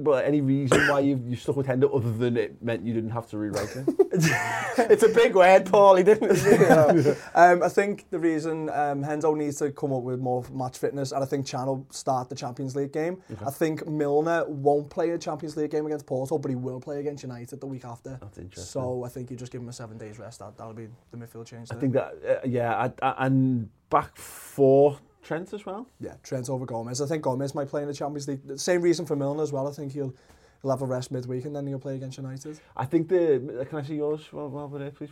but 0.00 0.24
any 0.24 0.40
reason 0.40 0.86
why 0.88 1.00
you 1.00 1.22
you 1.26 1.36
stuck 1.36 1.56
with 1.56 1.66
Hendo 1.66 1.94
other 1.94 2.12
than 2.12 2.36
it 2.36 2.62
meant 2.62 2.84
you 2.84 2.92
didn't 2.94 3.10
have 3.10 3.28
to 3.30 3.38
rewrite 3.38 3.74
it? 3.76 3.84
it's 4.90 5.02
a 5.02 5.08
big 5.08 5.34
word, 5.34 5.66
Paul. 5.66 5.96
He 5.96 6.02
didn't. 6.02 6.30
it? 6.32 7.18
um, 7.36 7.62
I 7.62 7.68
think 7.68 8.06
the 8.10 8.18
reason 8.18 8.68
um, 8.70 9.02
Hendo 9.02 9.36
needs 9.36 9.56
to 9.58 9.70
come 9.70 9.92
up 9.92 10.02
with 10.02 10.18
more 10.20 10.44
match 10.52 10.78
fitness, 10.78 11.12
and 11.12 11.22
I 11.22 11.26
think 11.26 11.46
Chan 11.46 11.66
will 11.66 11.86
start 11.90 12.28
the 12.28 12.34
Champions 12.34 12.74
League 12.76 12.92
game. 12.92 13.22
Okay. 13.30 13.44
I 13.46 13.50
think 13.50 13.86
Milner 13.88 14.44
won't 14.48 14.90
play 14.90 15.10
a 15.10 15.18
Champions 15.18 15.56
League 15.56 15.70
game 15.70 15.86
against 15.86 16.06
Porto, 16.06 16.38
but 16.38 16.48
he 16.48 16.56
will 16.56 16.80
play 16.80 17.00
against 17.00 17.22
United 17.22 17.60
the 17.60 17.66
week 17.66 17.84
after. 17.84 18.18
That's 18.20 18.38
interesting. 18.38 18.80
So 18.82 19.04
I 19.04 19.08
think 19.08 19.30
you 19.30 19.36
just 19.36 19.52
give 19.52 19.60
him 19.60 19.68
a 19.68 19.72
seven 19.72 19.98
days 19.98 20.18
rest. 20.18 20.40
That, 20.40 20.58
will 20.58 20.74
be 20.74 20.88
the 21.10 21.16
midfield 21.16 21.46
change. 21.46 21.68
There. 21.68 21.78
I 21.78 21.80
think 21.80 21.92
that, 21.94 22.14
uh, 22.28 22.34
yeah, 22.44 22.88
I, 23.02 23.06
I, 23.08 23.26
and 23.26 23.68
back 23.88 24.16
four 24.16 24.98
Trent 25.22 25.52
as 25.52 25.66
well? 25.66 25.86
Yeah, 26.00 26.14
Trent 26.22 26.48
over 26.50 26.64
Gomez. 26.66 27.00
I 27.00 27.06
think 27.06 27.22
Gomez 27.22 27.54
might 27.54 27.68
play 27.68 27.82
in 27.82 27.88
the 27.88 27.94
Champions 27.94 28.26
League. 28.28 28.46
The 28.46 28.58
same 28.58 28.80
reason 28.82 29.06
for 29.06 29.16
Milner 29.16 29.42
as 29.42 29.52
well. 29.52 29.68
I 29.68 29.72
think 29.72 29.92
he'll 29.92 30.14
he'll 30.62 30.70
have 30.70 30.82
a 30.82 30.86
rest 30.86 31.10
midweek 31.10 31.44
and 31.44 31.56
then 31.56 31.66
he'll 31.66 31.78
play 31.78 31.94
against 31.96 32.18
United. 32.18 32.58
I 32.76 32.84
think 32.84 33.08
the 33.08 33.36
uh, 33.36 33.64
can 33.64 33.78
I 33.78 33.82
see 33.82 33.96
yours 33.96 34.32
while 34.32 34.48
we're 34.68 34.78
there, 34.78 34.90
please? 34.90 35.10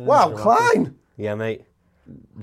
wow, 0.00 0.32
Klein. 0.36 0.96
Yeah, 1.16 1.34
mate. 1.34 1.64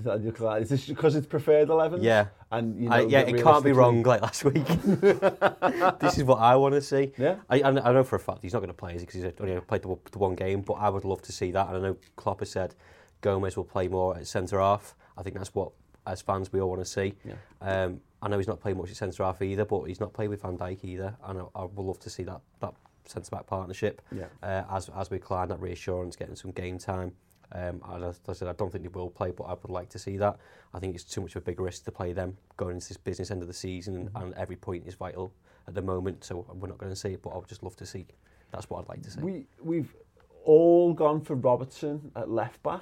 Is 0.06 0.70
this 0.70 0.86
because 0.86 1.16
it's 1.16 1.26
preferred 1.26 1.70
11? 1.70 2.04
Yeah. 2.04 2.28
And 2.52 2.80
you 2.80 2.88
know, 2.88 2.98
I, 2.98 3.00
yeah, 3.08 3.22
it 3.22 3.42
can't 3.42 3.64
be 3.66 3.72
wrong 3.72 4.04
like 4.04 4.22
last 4.22 4.46
week. 4.46 4.64
this 4.68 6.20
is 6.20 6.24
what 6.24 6.38
I 6.40 6.56
want 6.56 6.76
to 6.76 6.82
see. 6.82 7.12
Yeah. 7.18 7.38
I, 7.50 7.64
I 7.64 7.72
know 7.72 8.04
for 8.04 8.16
a 8.18 8.20
fact 8.20 8.44
he's 8.44 8.54
not 8.54 8.60
going 8.60 8.68
to 8.68 8.76
play 8.76 8.96
because 8.96 9.16
he's 9.16 9.26
only 9.40 9.60
played 9.62 9.82
the, 9.82 9.96
the 10.12 10.20
one 10.20 10.36
game, 10.36 10.62
but 10.62 10.74
I 10.74 10.90
would 10.90 11.04
love 11.04 11.24
to 11.24 11.32
see 11.32 11.50
that. 11.50 11.66
And 11.70 11.78
I 11.78 11.80
know 11.80 11.98
Klopp 12.16 12.42
has 12.42 12.52
said 12.52 12.76
Gomez 13.22 13.58
will 13.58 13.64
play 13.64 13.88
more 13.88 14.16
at 14.16 14.28
centre 14.28 14.60
half. 14.60 14.94
I 15.18 15.24
think 15.24 15.36
that's 15.36 15.56
what 15.56 15.72
as 16.08 16.22
fans 16.22 16.52
we 16.54 16.62
all 16.62 16.70
want 16.70 16.82
to 16.82 16.86
see. 16.86 17.14
Yeah. 17.26 17.34
Um, 17.62 18.02
I 18.22 18.28
know 18.30 18.38
he's 18.38 18.48
not 18.48 18.60
playing 18.60 18.78
much 18.78 18.90
at 18.90 18.96
centre 18.96 19.24
half 19.24 19.42
either, 19.42 19.66
but 19.66 19.84
he's 19.84 20.00
not 20.00 20.14
playing 20.14 20.32
with 20.32 20.42
Van 20.42 20.58
Dijk 20.58 20.84
either, 20.84 21.16
and 21.26 21.42
I, 21.42 21.44
I 21.56 21.64
would 21.66 21.86
love 21.86 22.00
to 22.00 22.10
see 22.10 22.24
that 22.24 22.42
that 22.62 22.74
centre 23.08 23.30
back 23.30 23.46
partnership 23.48 24.02
yeah. 24.12 24.26
uh, 24.42 24.64
as 24.72 24.90
as 24.96 25.10
we 25.10 25.20
climb 25.20 25.50
that 25.50 25.60
reassurance, 25.60 26.16
getting 26.16 26.36
some 26.36 26.52
game 26.52 26.78
time. 26.78 27.14
Um, 27.52 27.80
as 27.94 28.20
I 28.28 28.34
said, 28.34 28.48
I 28.48 28.54
don't 28.54 28.72
think 28.72 28.84
they 28.84 28.88
will 28.88 29.10
play, 29.10 29.30
but 29.32 29.44
I 29.46 29.54
would 29.54 29.70
like 29.70 29.88
to 29.90 30.00
see 30.00 30.18
that. 30.18 30.38
I 30.74 30.80
think 30.80 30.96
it's 30.96 31.04
too 31.04 31.22
much 31.22 31.36
of 31.36 31.44
a 31.44 31.46
big 31.46 31.60
risk 31.60 31.86
to 31.86 31.92
play 31.92 32.12
them 32.12 32.36
going 32.58 32.76
into 32.76 32.88
this 32.88 32.98
business 32.98 33.30
end 33.30 33.44
of 33.44 33.48
the 33.48 33.54
season, 33.54 33.96
and, 33.98 34.10
mm-hmm. 34.10 34.24
and 34.26 34.34
every 34.36 34.56
point 34.56 34.88
is 34.88 34.96
vital 34.96 35.32
at 35.68 35.76
the 35.76 35.82
moment. 35.82 36.24
So 36.24 36.46
we're 36.56 36.68
not 36.70 36.80
going 36.80 36.92
to 36.92 36.96
see 36.96 37.10
it, 37.14 37.22
but 37.22 37.30
I 37.30 37.38
would 37.38 37.48
just 37.48 37.62
love 37.62 37.76
to 37.78 37.86
see. 37.86 38.08
That's 38.52 38.68
what 38.70 38.82
I'd 38.82 38.90
like 38.90 39.04
to 39.04 39.12
see. 39.12 39.22
We 39.22 39.46
we've 39.64 39.96
all 40.44 40.94
gone 40.94 41.22
for 41.22 41.36
Robertson 41.36 42.12
at 42.16 42.30
left 42.30 42.62
back. 42.64 42.82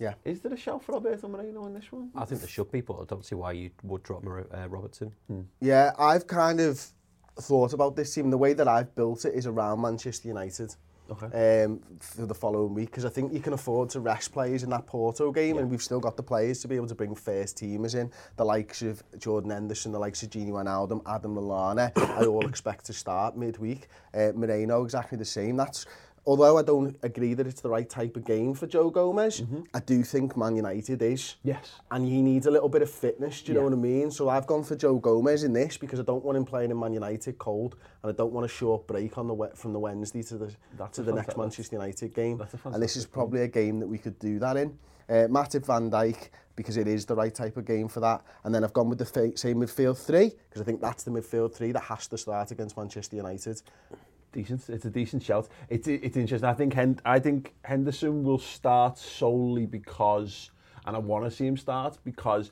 Yeah. 0.00 0.14
Is 0.24 0.40
there 0.40 0.52
a 0.52 0.56
shelf 0.56 0.84
for 0.86 0.92
Roberto 0.92 1.28
Moreno 1.28 1.66
in 1.66 1.74
this 1.74 1.90
one? 1.92 2.10
I 2.14 2.24
think 2.24 2.40
there 2.40 2.48
should 2.48 2.70
be, 2.70 2.80
but 2.80 3.00
I 3.00 3.04
don't 3.06 3.24
see 3.24 3.34
why 3.36 3.52
you 3.52 3.70
would 3.84 4.02
drop 4.02 4.24
Mar 4.24 4.46
uh, 4.52 4.68
Robertson. 4.68 5.12
Hmm. 5.28 5.42
Yeah, 5.60 5.92
I've 5.98 6.26
kind 6.26 6.60
of 6.60 6.84
thought 7.38 7.72
about 7.72 7.96
this 7.96 8.12
team. 8.14 8.30
The 8.30 8.38
way 8.38 8.54
that 8.54 8.66
I've 8.66 8.94
built 8.94 9.24
it 9.24 9.34
is 9.34 9.46
around 9.46 9.80
Manchester 9.80 10.28
United. 10.28 10.74
Okay. 11.10 11.64
Um, 11.64 11.80
for 12.00 12.24
the 12.24 12.34
following 12.34 12.72
week 12.72 12.86
because 12.90 13.04
I 13.04 13.10
think 13.10 13.30
you 13.30 13.40
can 13.40 13.52
afford 13.52 13.90
to 13.90 14.00
rest 14.00 14.32
players 14.32 14.62
in 14.62 14.70
that 14.70 14.86
Porto 14.86 15.30
game 15.32 15.56
yeah. 15.56 15.60
and 15.60 15.70
we've 15.70 15.82
still 15.82 16.00
got 16.00 16.16
the 16.16 16.22
players 16.22 16.62
to 16.62 16.68
be 16.68 16.76
able 16.76 16.86
to 16.86 16.94
bring 16.94 17.14
first 17.14 17.58
teamers 17.58 17.94
in 17.94 18.10
the 18.36 18.44
likes 18.46 18.80
of 18.80 19.02
Jordan 19.18 19.50
Henderson 19.50 19.92
the 19.92 19.98
likes 19.98 20.22
of 20.22 20.30
Gini 20.30 20.48
Wijnaldum 20.48 21.02
Adam 21.06 21.34
Lallana 21.34 21.92
I 22.18 22.24
all 22.24 22.48
expect 22.48 22.86
to 22.86 22.94
start 22.94 23.36
midweek 23.36 23.88
uh, 24.14 24.32
Moreno 24.34 24.82
exactly 24.82 25.18
the 25.18 25.26
same 25.26 25.58
that's 25.58 25.84
although 26.26 26.58
I 26.58 26.62
don't 26.62 26.96
agree 27.02 27.34
that 27.34 27.46
it's 27.46 27.60
the 27.60 27.68
right 27.68 27.88
type 27.88 28.16
of 28.16 28.24
game 28.24 28.54
for 28.54 28.66
Joe 28.66 28.90
Gomez, 28.90 29.40
mm-hmm. 29.40 29.60
I 29.74 29.80
do 29.80 30.02
think 30.02 30.36
Man 30.36 30.56
United 30.56 31.02
is. 31.02 31.36
Yes. 31.44 31.72
And 31.90 32.06
he 32.06 32.22
needs 32.22 32.46
a 32.46 32.50
little 32.50 32.68
bit 32.68 32.82
of 32.82 32.90
fitness, 32.90 33.42
do 33.42 33.52
you 33.52 33.58
yeah. 33.58 33.64
know 33.64 33.70
what 33.76 33.76
I 33.76 33.80
mean? 33.80 34.10
So 34.10 34.28
I've 34.28 34.46
gone 34.46 34.64
for 34.64 34.76
Joe 34.76 34.96
Gomez 34.96 35.44
in 35.44 35.52
this 35.52 35.76
because 35.76 36.00
I 36.00 36.02
don't 36.02 36.24
want 36.24 36.38
him 36.38 36.44
playing 36.44 36.70
in 36.70 36.78
Man 36.78 36.92
United 36.94 37.38
cold 37.38 37.76
and 38.02 38.12
I 38.12 38.14
don't 38.14 38.32
want 38.32 38.44
a 38.44 38.48
short 38.48 38.86
break 38.86 39.16
on 39.18 39.28
the 39.28 39.50
from 39.54 39.72
the 39.72 39.78
Wednesday 39.78 40.22
to 40.24 40.38
the 40.38 40.54
That's 40.78 40.96
to 40.96 41.02
the 41.02 41.12
next 41.12 41.36
Manchester 41.36 41.76
United 41.76 42.14
game. 42.14 42.42
And 42.66 42.82
this 42.82 42.96
is 42.96 43.04
probably 43.06 43.42
a 43.42 43.48
game 43.48 43.80
that 43.80 43.86
we 43.86 43.98
could 43.98 44.18
do 44.18 44.38
that 44.38 44.56
in. 44.56 44.78
Uh, 45.06 45.28
Matip 45.28 45.66
Van 45.66 45.90
Dijk, 45.90 46.30
because 46.56 46.78
it 46.78 46.88
is 46.88 47.04
the 47.04 47.14
right 47.14 47.34
type 47.34 47.58
of 47.58 47.66
game 47.66 47.88
for 47.88 48.00
that. 48.00 48.22
And 48.44 48.54
then 48.54 48.64
I've 48.64 48.72
gone 48.72 48.88
with 48.88 48.98
the 48.98 49.04
same 49.36 49.56
midfield 49.58 50.02
three, 50.02 50.32
because 50.48 50.62
I 50.62 50.64
think 50.64 50.80
that's 50.80 51.02
the 51.02 51.10
midfield 51.10 51.54
three 51.54 51.72
that 51.72 51.82
has 51.82 52.06
to 52.06 52.16
start 52.16 52.50
against 52.52 52.74
Manchester 52.78 53.16
United 53.16 53.60
decent. 54.34 54.68
It's 54.68 54.84
a 54.84 54.90
decent 54.90 55.22
shout. 55.22 55.48
It, 55.70 55.88
it, 55.88 56.00
it's 56.04 56.16
interesting. 56.18 56.48
I 56.48 56.52
think 56.52 56.74
Hend 56.74 57.00
I 57.06 57.18
think 57.18 57.54
Henderson 57.64 58.22
will 58.22 58.38
start 58.38 58.98
solely 58.98 59.64
because, 59.64 60.50
and 60.84 60.94
I 60.94 60.98
want 60.98 61.24
to 61.24 61.30
see 61.30 61.46
him 61.46 61.56
start 61.56 61.96
because 62.04 62.50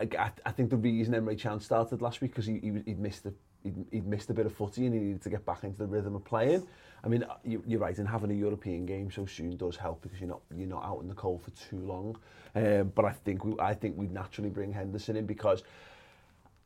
I, 0.00 0.06
I, 0.16 0.30
I 0.46 0.50
think 0.52 0.70
the 0.70 0.76
reason 0.76 1.14
Emery 1.14 1.34
Chan 1.36 1.60
started 1.60 2.00
last 2.00 2.20
week 2.20 2.30
because 2.32 2.46
he, 2.46 2.58
he 2.60 2.70
he'd 2.86 3.00
missed 3.00 3.24
the 3.24 3.34
he'd, 3.64 3.84
he'd 3.90 4.06
missed 4.06 4.30
a 4.30 4.34
bit 4.34 4.46
of 4.46 4.52
footy 4.54 4.84
and 4.86 4.94
he 4.94 5.00
needed 5.00 5.22
to 5.22 5.30
get 5.30 5.44
back 5.44 5.64
into 5.64 5.78
the 5.78 5.86
rhythm 5.86 6.14
of 6.14 6.24
playing. 6.24 6.64
I 7.02 7.08
mean, 7.08 7.24
uh, 7.24 7.34
you, 7.44 7.62
you're 7.66 7.80
right, 7.80 7.98
in 7.98 8.06
having 8.06 8.30
a 8.30 8.34
European 8.34 8.86
game 8.86 9.10
so 9.10 9.26
soon 9.26 9.56
does 9.56 9.76
help 9.76 10.02
because 10.02 10.20
you're 10.20 10.28
not 10.28 10.40
you're 10.54 10.68
not 10.68 10.84
out 10.84 11.00
in 11.00 11.08
the 11.08 11.14
cold 11.14 11.42
for 11.42 11.50
too 11.50 11.78
long. 11.80 12.16
Um, 12.54 12.92
but 12.94 13.04
I 13.04 13.12
think 13.12 13.44
we 13.44 13.54
I 13.58 13.74
think 13.74 13.96
we'd 13.96 14.12
naturally 14.12 14.50
bring 14.50 14.72
Henderson 14.72 15.16
in 15.16 15.26
because 15.26 15.64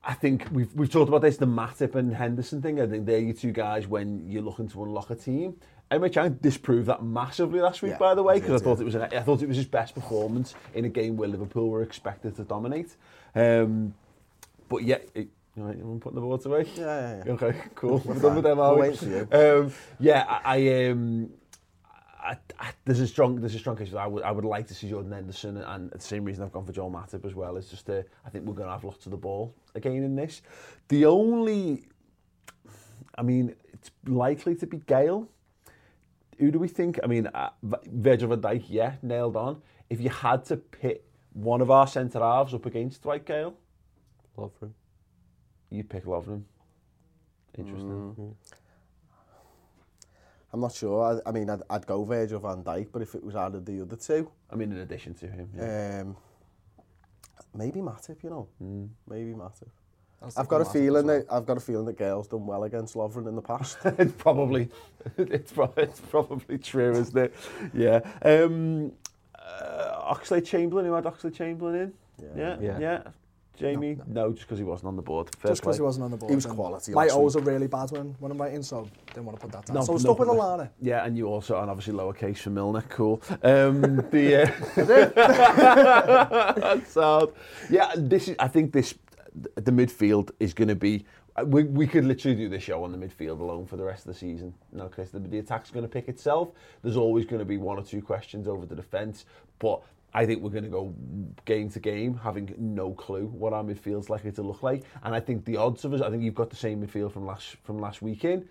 I 0.08 0.14
think 0.14 0.46
we've, 0.50 0.72
we've 0.72 0.90
talked 0.90 1.08
about 1.10 1.20
this, 1.20 1.36
the 1.36 1.46
Matip 1.46 1.94
and 1.94 2.14
Henderson 2.16 2.62
thing. 2.62 2.80
I 2.80 2.86
think 2.86 3.04
they're 3.04 3.18
your 3.20 3.34
two 3.34 3.52
guys 3.52 3.86
when 3.86 4.26
you're 4.26 4.40
looking 4.42 4.66
to 4.68 4.82
unlock 4.82 5.10
a 5.10 5.14
team. 5.14 5.54
Emre 5.90 6.10
Can 6.10 6.38
disproved 6.40 6.86
that 6.86 7.02
massively 7.02 7.60
last 7.60 7.82
week, 7.82 7.92
yeah, 7.92 7.98
by 7.98 8.14
the 8.14 8.22
way, 8.22 8.40
because 8.40 8.62
I 8.62 8.64
thought 8.64 8.78
yeah. 8.78 8.82
it 8.82 8.84
was 8.84 8.96
I 8.96 9.20
thought 9.20 9.42
it 9.42 9.48
was 9.48 9.56
his 9.56 9.66
best 9.66 9.94
performance 9.94 10.54
in 10.74 10.84
a 10.86 10.88
game 10.88 11.16
where 11.16 11.28
Liverpool 11.28 11.68
were 11.68 11.82
expected 11.82 12.36
to 12.36 12.44
dominate. 12.44 12.90
Um, 13.34 13.94
but 14.68 14.82
yeah, 14.84 14.98
it, 15.14 15.28
you 15.56 15.62
know, 15.62 15.98
putting 16.00 16.14
the 16.14 16.20
boards 16.20 16.44
away. 16.46 16.66
Yeah, 16.74 16.84
yeah, 17.16 17.22
yeah. 17.26 17.32
Okay, 17.32 17.56
cool. 17.74 17.98
We're 18.04 18.18
done 18.18 18.34
with 18.34 18.44
them, 18.44 18.60
are 18.60 18.78
we? 18.78 19.18
Um, 19.34 19.72
yeah, 19.98 20.24
I, 20.26 20.40
I 20.68 20.84
um, 20.88 21.30
I, 22.28 22.36
I, 22.60 22.70
there's 22.84 23.00
a 23.00 23.06
strong 23.06 23.40
there's 23.40 23.54
a 23.54 23.58
strong 23.58 23.76
case. 23.76 23.94
I 23.94 24.06
would 24.06 24.22
I 24.22 24.30
would 24.30 24.44
like 24.44 24.66
to 24.68 24.74
see 24.74 24.90
Jordan 24.90 25.10
Henderson, 25.12 25.56
and, 25.56 25.66
and 25.66 25.90
the 25.90 25.98
same 25.98 26.24
reason 26.26 26.44
I've 26.44 26.52
gone 26.52 26.66
for 26.66 26.72
Joel 26.72 26.90
Matip 26.90 27.24
as 27.24 27.34
well. 27.34 27.56
Is 27.56 27.68
just 27.70 27.88
uh, 27.88 28.02
I 28.26 28.28
think 28.28 28.44
we're 28.44 28.52
going 28.52 28.68
to 28.68 28.72
have 28.72 28.84
lots 28.84 29.06
of 29.06 29.12
the 29.12 29.16
ball 29.16 29.54
again 29.74 29.92
in 30.04 30.14
this. 30.14 30.42
The 30.88 31.06
only, 31.06 31.86
I 33.16 33.22
mean, 33.22 33.54
it's 33.72 33.90
likely 34.06 34.54
to 34.56 34.66
be 34.66 34.76
Gale. 34.80 35.26
Who 36.38 36.50
do 36.50 36.58
we 36.58 36.68
think? 36.68 37.00
I 37.02 37.06
mean, 37.06 37.28
uh, 37.28 37.50
Virgil 37.62 38.28
van 38.28 38.42
Dijk, 38.42 38.64
yeah, 38.68 38.96
nailed 39.00 39.36
on. 39.36 39.62
If 39.88 39.98
you 40.02 40.10
had 40.10 40.44
to 40.46 40.58
pit 40.58 41.06
one 41.32 41.62
of 41.62 41.70
our 41.70 41.86
centre 41.86 42.20
halves 42.20 42.52
up 42.52 42.66
against 42.66 43.02
Dwight 43.02 43.24
Gale, 43.24 43.54
Lovren, 44.36 44.72
you 45.70 45.82
pick 45.82 46.04
Lovren. 46.04 46.42
Interesting. 47.56 48.14
Mm. 48.18 48.34
I'm 50.52 50.60
not 50.60 50.72
sure. 50.72 51.20
I, 51.26 51.28
I 51.28 51.32
mean, 51.32 51.50
I'd, 51.50 51.62
I'd 51.68 51.86
go 51.86 52.04
Virgil 52.04 52.40
van 52.40 52.62
Dijk, 52.62 52.88
but 52.92 53.02
if 53.02 53.14
it 53.14 53.22
was 53.22 53.36
out 53.36 53.54
of 53.54 53.64
the 53.64 53.82
other 53.82 53.96
two... 53.96 54.30
I 54.50 54.54
mean, 54.56 54.72
in 54.72 54.78
addition 54.78 55.14
to 55.14 55.26
him, 55.28 55.50
yeah. 55.54 56.02
Um, 56.02 56.16
maybe 57.54 57.80
Matip, 57.80 58.22
you 58.22 58.30
know. 58.30 58.48
Mm. 58.62 58.88
Maybe 59.08 59.32
Matip. 59.32 59.68
I've 60.36 60.48
got 60.48 60.62
a 60.62 60.64
feeling 60.64 61.06
well. 61.06 61.18
that 61.20 61.26
I've 61.32 61.46
got 61.46 61.58
a 61.58 61.60
feeling 61.60 61.84
that 61.86 61.96
Gale's 61.96 62.26
done 62.26 62.44
well 62.44 62.64
against 62.64 62.94
Lovren 62.96 63.28
in 63.28 63.36
the 63.36 63.42
past. 63.42 63.78
it's 63.84 64.10
probably 64.14 64.68
it's, 65.18 65.52
pro 65.52 65.72
it's 65.76 66.00
probably 66.00 66.58
true, 66.58 66.90
isn't 66.92 67.16
it? 67.16 67.34
Yeah. 67.74 68.00
Um, 68.22 68.90
uh, 69.36 69.92
Oxley 69.98 70.40
Chamberlain, 70.40 70.86
who 70.86 70.92
had 70.94 71.06
Oxley 71.06 71.30
Chamberlain 71.30 71.92
in? 72.18 72.24
Yeah. 72.36 72.56
Yeah. 72.58 72.58
yeah. 72.60 72.78
yeah. 72.80 73.02
Jamie 73.58 73.94
no, 73.96 74.04
no. 74.06 74.28
no 74.28 74.32
just 74.32 74.46
because 74.46 74.58
he 74.58 74.64
wasn't 74.64 74.86
on 74.88 74.96
the 74.96 75.02
board. 75.02 75.28
Fair 75.36 75.50
just 75.50 75.62
because 75.62 75.76
he 75.76 75.82
wasn't 75.82 76.04
on 76.04 76.10
the 76.12 76.16
board. 76.16 76.30
He 76.30 76.36
was 76.36 76.46
quality. 76.46 76.92
My 76.92 77.08
O's 77.08 77.34
are 77.36 77.40
really 77.40 77.66
bad 77.66 77.90
when, 77.90 78.14
when 78.18 78.30
I'm 78.32 78.38
writing, 78.40 78.62
so 78.62 78.88
didn't 79.08 79.24
want 79.24 79.38
to 79.38 79.46
put 79.46 79.52
that 79.52 79.66
down. 79.66 79.76
No, 79.76 79.82
so 79.84 79.92
no, 79.92 79.98
stuck 79.98 80.18
with 80.18 80.28
Alana. 80.28 80.70
Yeah, 80.80 81.04
and 81.04 81.16
you 81.16 81.26
also, 81.26 81.60
and 81.60 81.68
obviously 81.70 81.94
lowercase 81.94 82.38
for 82.38 82.50
Milner, 82.50 82.82
cool. 82.82 83.20
Um, 83.42 83.82
the, 84.12 84.44
uh, 85.16 86.54
That's 86.54 86.92
sad. 86.92 87.28
Yeah, 87.70 87.90
this 87.96 88.28
is, 88.28 88.36
I 88.38 88.46
think 88.48 88.72
this, 88.72 88.94
the 89.56 89.72
midfield 89.72 90.30
is 90.40 90.54
going 90.54 90.68
to 90.68 90.74
be, 90.76 91.04
uh, 91.40 91.44
we, 91.44 91.64
we 91.64 91.86
could 91.86 92.04
literally 92.04 92.36
do 92.36 92.48
this 92.48 92.62
show 92.62 92.82
on 92.84 92.92
the 92.92 92.98
midfield 92.98 93.40
alone 93.40 93.66
for 93.66 93.76
the 93.76 93.84
rest 93.84 94.06
of 94.06 94.12
the 94.12 94.18
season. 94.18 94.54
No, 94.72 94.86
Chris, 94.88 95.10
the, 95.10 95.18
the 95.18 95.38
attack's 95.38 95.70
going 95.70 95.84
to 95.84 95.88
pick 95.88 96.08
itself. 96.08 96.50
There's 96.82 96.96
always 96.96 97.24
going 97.26 97.40
to 97.40 97.44
be 97.44 97.56
one 97.56 97.78
or 97.78 97.82
two 97.82 98.00
questions 98.02 98.46
over 98.48 98.64
the 98.66 98.74
defence, 98.76 99.24
but 99.58 99.82
I 100.14 100.24
think 100.24 100.42
we're 100.42 100.50
going 100.50 100.64
to 100.64 100.70
go 100.70 100.94
game 101.44 101.68
to 101.70 101.80
game, 101.80 102.14
having 102.16 102.54
no 102.56 102.92
clue 102.92 103.26
what 103.26 103.52
our 103.52 103.62
midfield's 103.62 104.08
likely 104.08 104.32
to 104.32 104.42
look 104.42 104.62
like. 104.62 104.84
And 105.02 105.14
I 105.14 105.20
think 105.20 105.44
the 105.44 105.56
odds 105.58 105.84
of 105.84 105.92
us, 105.92 106.00
I 106.00 106.10
think 106.10 106.22
you've 106.22 106.34
got 106.34 106.50
the 106.50 106.56
same 106.56 106.84
midfield 106.86 107.12
from 107.12 107.26
last 107.26 107.56
from 107.64 107.78
last 107.78 108.00
weekend. 108.00 108.48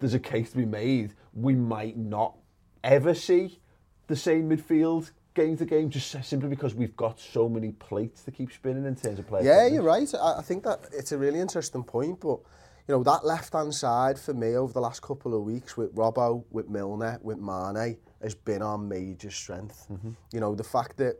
There's 0.00 0.14
a 0.14 0.18
case 0.18 0.50
to 0.50 0.56
be 0.56 0.64
made. 0.66 1.14
We 1.32 1.54
might 1.54 1.96
not 1.96 2.36
ever 2.84 3.14
see 3.14 3.60
the 4.08 4.16
same 4.16 4.48
midfield 4.50 5.10
game 5.34 5.56
to 5.58 5.64
game, 5.64 5.90
just 5.90 6.10
simply 6.24 6.48
because 6.48 6.74
we've 6.74 6.96
got 6.96 7.20
so 7.20 7.48
many 7.48 7.72
plates 7.72 8.22
to 8.22 8.30
keep 8.30 8.52
spinning 8.52 8.84
in 8.84 8.96
terms 8.96 9.18
of 9.18 9.28
players. 9.28 9.46
Yeah, 9.46 9.66
you're 9.66 9.82
right. 9.82 10.12
I, 10.14 10.38
I 10.38 10.42
think 10.42 10.64
that 10.64 10.80
it's 10.92 11.12
a 11.12 11.18
really 11.18 11.40
interesting 11.40 11.84
point, 11.84 12.20
but 12.20 12.38
you 12.88 12.94
know, 12.94 13.02
that 13.02 13.24
left-hand 13.24 13.74
side 13.74 14.18
for 14.18 14.32
me 14.32 14.54
over 14.54 14.72
the 14.72 14.80
last 14.80 15.02
couple 15.02 15.34
of 15.34 15.42
weeks 15.42 15.76
with 15.76 15.94
Robbo, 15.94 16.44
with 16.50 16.68
Milner, 16.68 17.18
with 17.22 17.38
Mane 17.38 17.96
has 18.22 18.34
been 18.34 18.62
our 18.62 18.78
major 18.78 19.30
strength. 19.30 19.86
Mm 19.90 19.96
-hmm. 20.02 20.10
You 20.32 20.40
know, 20.40 20.54
the 20.56 20.64
fact 20.64 20.96
that 20.96 21.14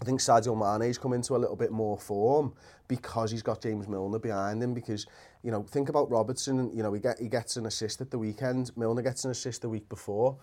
I 0.00 0.04
think 0.04 0.20
Sadio 0.20 0.54
Mane 0.54 0.86
has 0.86 0.98
come 0.98 1.14
into 1.16 1.34
a 1.36 1.40
little 1.40 1.56
bit 1.56 1.70
more 1.70 1.98
form 1.98 2.52
because 2.88 3.32
he's 3.34 3.42
got 3.44 3.60
James 3.64 3.88
Milner 3.88 4.18
behind 4.20 4.62
him 4.62 4.74
because 4.74 5.06
you 5.44 5.50
know 5.50 5.64
think 5.72 5.88
about 5.88 6.10
Robertson 6.10 6.56
you 6.58 6.82
know 6.82 6.92
he 6.94 7.00
get 7.00 7.18
he 7.18 7.28
gets 7.28 7.56
an 7.56 7.66
assist 7.66 8.00
at 8.00 8.10
the 8.10 8.18
weekend 8.18 8.70
Milner 8.76 9.02
gets 9.02 9.24
an 9.24 9.30
assist 9.30 9.60
the 9.60 9.68
week 9.68 9.86
before 9.88 10.36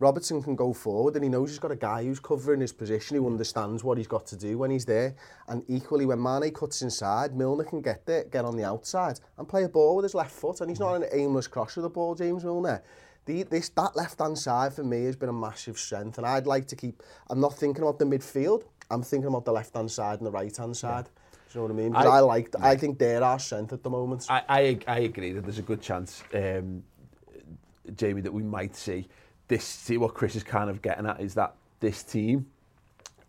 Robertson 0.00 0.42
can 0.42 0.56
go 0.56 0.72
forward 0.72 1.14
and 1.14 1.22
he 1.22 1.28
knows 1.28 1.50
he's 1.50 1.58
got 1.58 1.70
a 1.70 1.76
guy 1.76 2.02
who's 2.04 2.18
covering 2.18 2.60
his 2.62 2.72
position 2.72 3.18
who 3.18 3.26
understands 3.26 3.84
what 3.84 3.98
he's 3.98 4.06
got 4.06 4.26
to 4.28 4.36
do 4.36 4.56
when 4.56 4.70
he's 4.70 4.86
there. 4.86 5.14
And 5.46 5.62
equally, 5.68 6.06
when 6.06 6.22
Mane 6.22 6.50
cuts 6.52 6.80
inside, 6.80 7.36
Milner 7.36 7.64
can 7.64 7.82
get 7.82 8.06
there, 8.06 8.24
get 8.24 8.46
on 8.46 8.56
the 8.56 8.64
outside 8.64 9.20
and 9.36 9.46
play 9.46 9.64
a 9.64 9.68
ball 9.68 9.96
with 9.96 10.04
his 10.04 10.14
left 10.14 10.30
foot. 10.30 10.62
And 10.62 10.70
he's 10.70 10.80
not 10.80 10.94
an 10.94 11.04
aimless 11.12 11.46
cross 11.46 11.76
of 11.76 11.82
the 11.82 11.90
ball, 11.90 12.14
James 12.14 12.44
Milner. 12.44 12.82
The, 13.26 13.42
this, 13.42 13.68
that 13.70 13.94
left-hand 13.94 14.38
side 14.38 14.72
for 14.72 14.82
me 14.82 15.04
has 15.04 15.16
been 15.16 15.28
a 15.28 15.32
massive 15.34 15.76
strength 15.78 16.16
and 16.16 16.26
I'd 16.26 16.46
like 16.46 16.66
to 16.68 16.76
keep... 16.76 17.02
I'm 17.28 17.38
not 17.38 17.54
thinking 17.54 17.82
about 17.82 17.98
the 17.98 18.06
midfield, 18.06 18.62
I'm 18.90 19.02
thinking 19.02 19.28
about 19.28 19.44
the 19.44 19.52
left-hand 19.52 19.90
side 19.90 20.18
and 20.18 20.26
the 20.26 20.30
right-hand 20.30 20.74
side. 20.74 21.04
Yeah. 21.04 21.54
you 21.54 21.60
know 21.60 21.66
what 21.66 21.72
I 21.72 21.74
mean? 21.84 21.94
I, 21.94 22.02
I 22.16 22.20
like, 22.20 22.48
yeah. 22.58 22.66
I 22.66 22.76
think 22.76 22.98
they're 22.98 23.22
our 23.22 23.38
strength 23.38 23.74
at 23.74 23.82
the 23.82 23.90
moment. 23.90 24.24
I, 24.30 24.42
I, 24.48 24.78
I 24.86 24.98
agree 25.00 25.32
that 25.34 25.42
there's 25.42 25.58
a 25.58 25.62
good 25.62 25.82
chance, 25.82 26.24
um, 26.32 26.82
Jamie, 27.94 28.22
that 28.22 28.32
we 28.32 28.42
might 28.42 28.74
see 28.74 29.06
this 29.50 29.64
see 29.64 29.98
what 29.98 30.14
Chris 30.14 30.36
is 30.36 30.44
kind 30.44 30.70
of 30.70 30.80
getting 30.80 31.04
at 31.06 31.20
is 31.20 31.34
that 31.34 31.56
this 31.80 32.02
team 32.04 32.46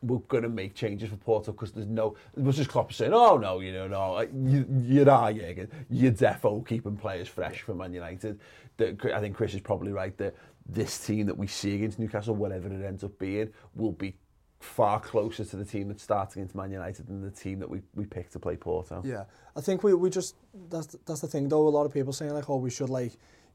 we're 0.04 0.20
going 0.30 0.42
to 0.44 0.50
make 0.50 0.74
changes 0.74 1.10
for 1.12 1.16
Porto 1.18 1.52
because 1.52 1.74
there's 1.74 1.86
no... 1.86 2.16
It 2.36 2.42
was 2.42 2.58
just 2.58 2.72
Klopp 2.72 2.92
saying, 2.92 3.14
oh, 3.14 3.38
no, 3.38 3.60
you 3.60 3.72
know, 3.72 3.88
no, 3.88 4.14
like, 4.14 4.32
you, 4.34 4.66
you're 4.84 5.08
our 5.08 5.32
Jürgen. 5.32 5.70
You're 5.92 6.12
defo 6.12 6.68
keeping 6.68 6.98
players 6.98 7.28
fresh 7.28 7.62
for 7.62 7.76
Man 7.76 7.94
United. 7.94 8.40
that 8.78 8.98
I 9.14 9.20
think 9.20 9.36
Chris 9.38 9.54
is 9.54 9.62
probably 9.62 9.92
right 9.92 10.18
that 10.18 10.34
this 10.66 11.06
team 11.06 11.28
that 11.28 11.38
we 11.38 11.46
see 11.46 11.76
against 11.76 12.00
Newcastle, 12.00 12.34
whatever 12.34 12.68
it 12.70 12.84
ends 12.84 13.04
up 13.04 13.16
being, 13.20 13.50
will 13.76 13.92
be 13.92 14.16
far 14.60 15.00
closer 15.00 15.46
to 15.46 15.56
the 15.56 15.66
team 15.66 15.88
that 15.90 16.00
starts 16.00 16.36
against 16.36 16.56
Man 16.56 16.72
United 16.72 17.06
than 17.06 17.22
the 17.22 17.30
team 17.30 17.60
that 17.60 17.70
we, 17.70 17.82
we 17.94 18.06
picked 18.08 18.34
to 18.34 18.40
play 18.40 18.56
Porto. 18.56 19.04
Yeah, 19.06 19.26
I 19.56 19.62
think 19.62 19.84
we, 19.84 19.94
we 19.94 20.10
just... 20.10 20.34
That's, 20.72 20.96
that's 21.06 21.20
the 21.22 21.28
thing, 21.28 21.48
though. 21.48 21.68
A 21.68 21.70
lot 21.70 21.86
of 21.86 21.94
people 21.94 22.12
saying, 22.12 22.34
like, 22.34 22.50
oh, 22.50 22.56
we 22.58 22.72
should, 22.72 22.90
like, 22.90 23.12